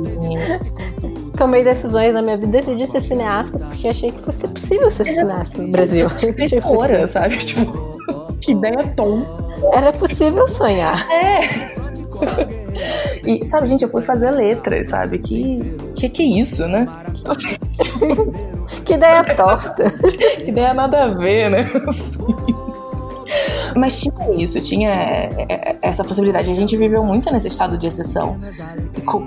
[1.39, 5.61] tomei decisões na minha vida, decidi ser cineasta porque achei que fosse possível ser cineasta
[5.61, 6.05] no Brasil.
[6.37, 7.37] Escritora, sabe?
[7.37, 7.97] Tipo,
[8.41, 9.21] que ideia tom.
[9.73, 11.09] Era possível sonhar.
[11.09, 11.39] É.
[13.25, 15.19] E, sabe, gente, eu fui fazer letras, sabe?
[15.19, 15.59] Que
[15.99, 16.87] que, que é isso, né?
[18.85, 19.91] que ideia torta.
[20.37, 21.69] que ideia nada a ver, né?
[21.87, 22.25] Assim.
[23.79, 26.51] Mas tinha isso, tinha é, é, essa possibilidade.
[26.51, 28.37] A gente viveu muito nesse estado de exceção,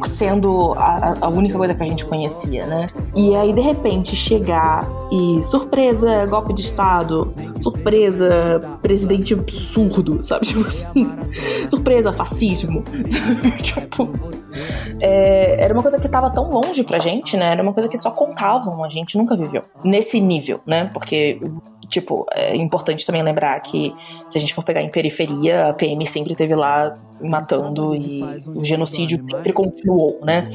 [0.04, 2.84] sendo a, a única coisa que a gente conhecia, né?
[3.16, 10.46] E aí, de repente, chegar e surpresa, golpe de Estado, surpresa, presidente absurdo, sabe?
[10.52, 11.10] Tipo assim,
[11.70, 13.62] surpresa, fascismo, sabe?
[13.62, 14.10] Tipo.
[15.00, 17.46] É, era uma coisa que estava tão longe pra gente, né?
[17.46, 19.64] Era uma coisa que só contavam, a gente nunca viveu.
[19.82, 20.90] Nesse nível, né?
[20.92, 21.40] Porque
[21.92, 23.94] tipo, é importante também lembrar que
[24.28, 28.22] se a gente for pegar em periferia, a PM sempre teve lá matando e
[28.54, 30.50] o genocídio sempre continuou, né?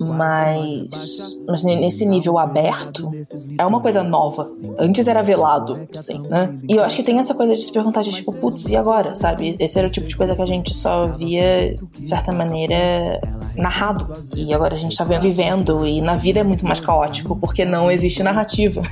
[0.00, 3.10] Mas, mas nesse nível aberto
[3.58, 4.50] é uma coisa nova.
[4.78, 6.54] Antes era velado, assim, né?
[6.68, 9.14] E eu acho que tem essa coisa de se perguntar de tipo, putz, e agora,
[9.14, 9.56] sabe?
[9.58, 13.20] Esse era o tipo de coisa que a gente só via, de certa maneira,
[13.56, 14.06] narrado.
[14.36, 17.90] E agora a gente tá vivendo e na vida é muito mais caótico porque não
[17.90, 18.82] existe narrativa.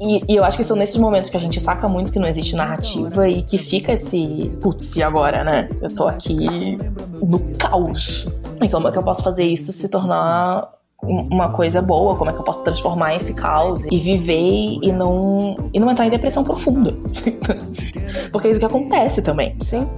[0.00, 2.28] E, e, eu acho que são nesses momentos que a gente saca muito que não
[2.28, 5.68] existe narrativa e que fica esse putz, e agora, né?
[5.88, 6.78] Eu tô aqui
[7.22, 8.28] no caos.
[8.62, 10.70] E como é que eu posso fazer isso se tornar
[11.02, 12.14] uma coisa boa?
[12.16, 16.06] Como é que eu posso transformar esse caos e viver e não, e não entrar
[16.06, 16.92] em depressão profunda?
[18.30, 19.54] Porque é isso que acontece também.
[19.62, 19.88] Sim.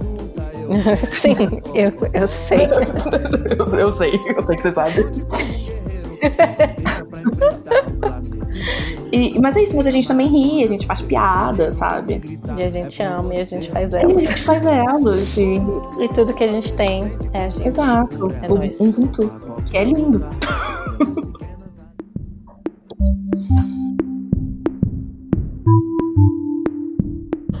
[0.95, 1.33] Sim,
[1.73, 2.65] eu, eu sei.
[2.65, 5.05] eu, eu sei, eu sei que você sabe.
[9.11, 12.39] E, mas é isso, mas a gente também ri, a gente faz piada, sabe?
[12.57, 14.23] E a gente ama, e a gente faz elos.
[14.23, 15.37] E a gente faz elos.
[15.37, 15.61] E,
[15.99, 17.67] e tudo que a gente tem é a gente.
[17.67, 18.31] Exato.
[18.41, 19.29] É o Ubuntu,
[19.69, 20.25] que é lindo.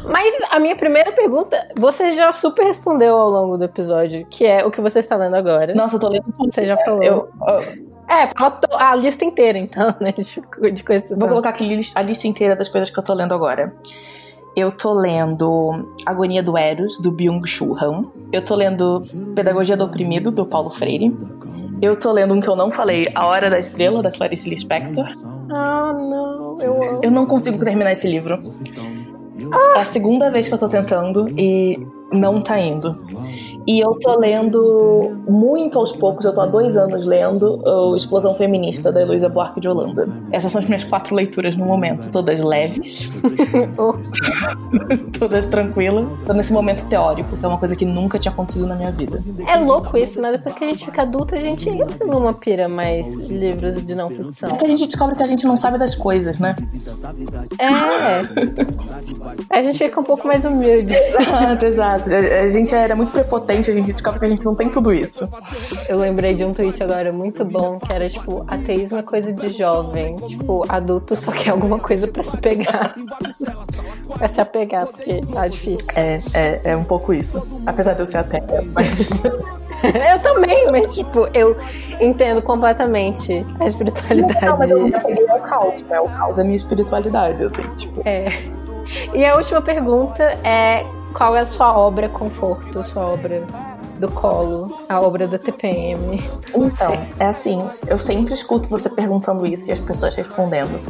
[0.05, 4.65] Mas a minha primeira pergunta, você já super respondeu ao longo do episódio, que é
[4.65, 5.73] o que você está lendo agora.
[5.75, 6.49] Nossa, eu tô lendo tudo.
[6.49, 7.03] Você já falou.
[7.03, 8.29] Eu, eu é,
[8.79, 10.11] a lista inteira, então, né?
[10.11, 11.17] De, de coisas.
[11.17, 13.73] Vou colocar aqui a lista inteira das coisas que eu tô lendo agora.
[14.55, 18.01] Eu tô lendo Agonia do Eros, do Byung-Chul Han.
[18.33, 19.01] Eu tô lendo
[19.33, 21.17] Pedagogia do Oprimido, do Paulo Freire.
[21.81, 25.07] Eu tô lendo um que eu não falei, A Hora da Estrela, da Clarice Lispector.
[25.49, 26.57] Ah, não.
[26.59, 26.99] Eu amo.
[27.01, 28.43] Eu não consigo terminar esse livro.
[29.51, 29.79] Ah.
[29.79, 31.79] É a segunda vez que eu tô tentando e
[32.11, 32.95] não tá indo.
[33.67, 38.33] E eu tô lendo muito aos poucos, eu tô há dois anos lendo o Explosão
[38.33, 40.09] Feminista, da Heloísa Buarque de Holanda.
[40.31, 43.11] Essas são as minhas quatro leituras no momento, todas leves,
[45.19, 46.07] todas tranquilas.
[46.25, 49.21] Tô nesse momento teórico, que é uma coisa que nunca tinha acontecido na minha vida.
[49.47, 50.31] É louco isso, né?
[50.31, 54.09] Depois que a gente fica adulta, a gente entra numa pira mais livros de não
[54.09, 54.49] ficção.
[54.49, 56.55] É que a gente descobre que a gente não sabe das coisas, né?
[57.59, 57.71] É.
[59.49, 60.93] A gente fica um pouco mais humilde.
[61.21, 62.09] Exato, exato.
[62.13, 65.29] A gente era muito prepotente, a gente descobre que a gente não tem tudo isso.
[65.87, 69.49] Eu lembrei de um tweet agora muito bom, que era tipo, ateísmo é coisa de
[69.49, 70.15] jovem.
[70.15, 72.95] Tipo, adulto só quer alguma coisa pra se pegar.
[74.17, 75.87] pra se apegar, porque tá difícil.
[75.95, 77.45] É, é, é um pouco isso.
[77.65, 78.43] Apesar de eu ser ateia,
[78.73, 79.09] mas.
[79.83, 81.57] eu também, mas tipo, eu
[81.99, 84.45] entendo completamente a espiritualidade.
[84.45, 85.99] Não, mas eu peguei o caos, né?
[85.99, 88.01] O caos é a minha espiritualidade, assim, tipo.
[88.05, 88.27] É.
[89.13, 93.45] E a última pergunta é qual é a sua obra conforto, sua obra
[93.99, 96.19] do colo, a obra da TPM?
[96.55, 100.81] Então, é assim, eu sempre escuto você perguntando isso e as pessoas respondendo.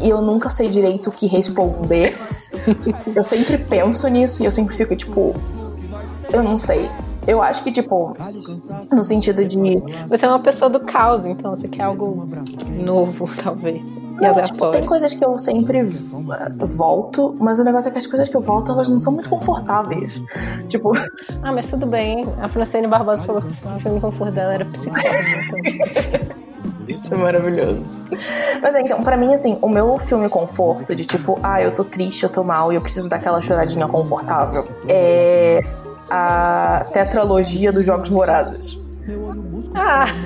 [0.00, 2.16] E eu nunca sei direito o que responder.
[3.14, 5.34] eu sempre penso nisso e eu sempre fico tipo,
[6.32, 6.88] eu não sei.
[7.26, 8.16] Eu acho que, tipo,
[8.92, 9.58] no sentido de.
[10.08, 12.28] Você é uma pessoa do caos, então você quer algo
[12.84, 13.84] novo, talvez.
[14.20, 15.82] Não, tipo, tem coisas que eu sempre
[16.58, 19.28] volto, mas o negócio é que as coisas que eu volto, elas não são muito
[19.28, 20.22] confortáveis.
[20.68, 20.92] Tipo.
[21.42, 22.26] Ah, mas tudo bem.
[22.40, 25.06] A Francine Barbosa falou que o filme conforto dela era psicólogo,
[25.46, 26.46] então.
[26.88, 27.92] Isso é maravilhoso.
[28.62, 31.84] Mas é, então, para mim, assim, o meu filme conforto, de tipo, ah, eu tô
[31.84, 35.62] triste, eu tô mal e eu preciso daquela choradinha confortável, é
[36.10, 38.78] a tetralogia dos Jogos Vorazes.
[39.74, 40.06] Ah!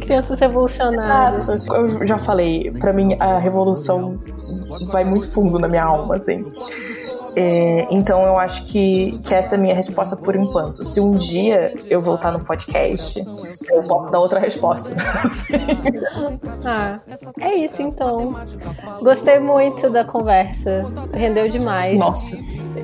[0.00, 1.48] Crianças revolucionárias.
[1.48, 4.18] Eu já falei, para mim a revolução
[4.90, 6.44] vai muito fundo na minha alma, assim.
[7.40, 10.82] É, então eu acho que, que essa é a minha resposta por enquanto.
[10.82, 13.24] Se um dia eu voltar no podcast,
[13.70, 14.92] eu posso dar outra resposta.
[16.66, 16.98] ah,
[17.40, 18.34] é isso então.
[19.00, 20.84] Gostei muito da conversa.
[21.14, 21.96] Rendeu demais.
[21.96, 22.36] Nossa.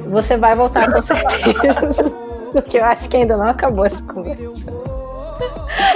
[0.07, 2.05] Você vai voltar com certeza.
[2.53, 4.45] porque eu acho que ainda não acabou essa conversa.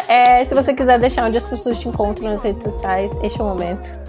[0.08, 3.44] É, se você quiser deixar onde as pessoas te encontram nas redes sociais, este é
[3.44, 4.07] o momento.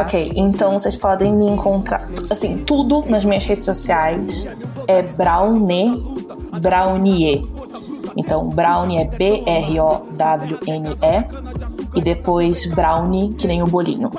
[0.00, 4.46] Ok, então vocês podem me encontrar, assim, tudo nas minhas redes sociais
[4.86, 6.02] é Brownie,
[6.60, 7.46] Brownie.
[8.16, 9.56] Então, Brownie é B-R-O-W-N-E.
[11.94, 14.10] E depois Brownie, que nem o bolinho.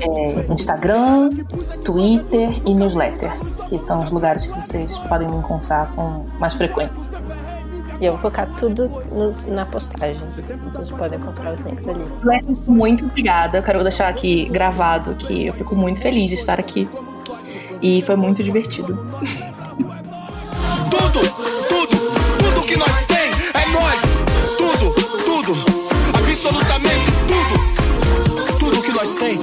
[0.00, 1.30] É, Instagram,
[1.84, 3.32] Twitter e newsletter,
[3.68, 7.10] que são os lugares que vocês podem me encontrar com mais frequência.
[8.02, 10.26] E eu vou colocar tudo no, na postagem.
[10.26, 12.04] Vocês podem comprar os links ali.
[12.66, 13.58] Muito obrigada.
[13.58, 16.88] Eu quero deixar aqui gravado que eu fico muito feliz de estar aqui.
[17.80, 18.96] E foi muito divertido.
[20.90, 21.20] Tudo,
[21.68, 21.96] tudo,
[22.38, 24.00] tudo que nós tem é nós.
[24.58, 24.92] Tudo,
[25.24, 25.52] tudo,
[26.12, 28.58] absolutamente tudo.
[28.58, 29.38] Tudo que nós tem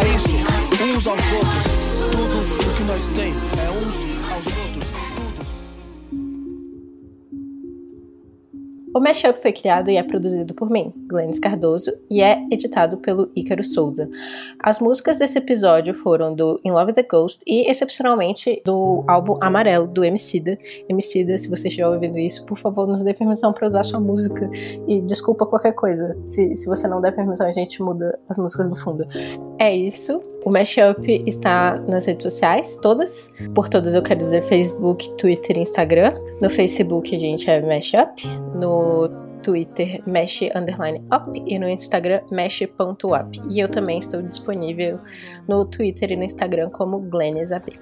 [0.00, 0.36] é isso,
[0.84, 1.64] uns aos outros.
[2.12, 4.83] Tudo o que nós tem é uns aos outros.
[8.94, 13.28] O Mashup foi criado e é produzido por mim, Glennis Cardoso, e é editado pelo
[13.34, 14.08] Ícaro Souza.
[14.62, 19.88] As músicas desse episódio foram do In Love the Ghost e, excepcionalmente, do álbum Amarelo,
[19.88, 20.56] do Emicida.
[20.88, 24.48] Emicida, se você estiver ouvindo isso, por favor, nos dê permissão para usar sua música
[24.86, 26.16] e desculpa qualquer coisa.
[26.28, 29.04] Se, se você não der permissão, a gente muda as músicas do fundo.
[29.58, 30.20] É isso.
[30.44, 33.32] O Mashup está nas redes sociais, todas.
[33.54, 36.12] Por todas eu quero dizer Facebook, Twitter e Instagram.
[36.40, 38.26] No Facebook a gente é Mashup.
[38.54, 39.08] No
[39.42, 43.40] Twitter mesh underline up e no Instagram mesh.up.
[43.50, 44.98] E eu também estou disponível
[45.48, 47.78] no Twitter e no Instagram como Glennis AB.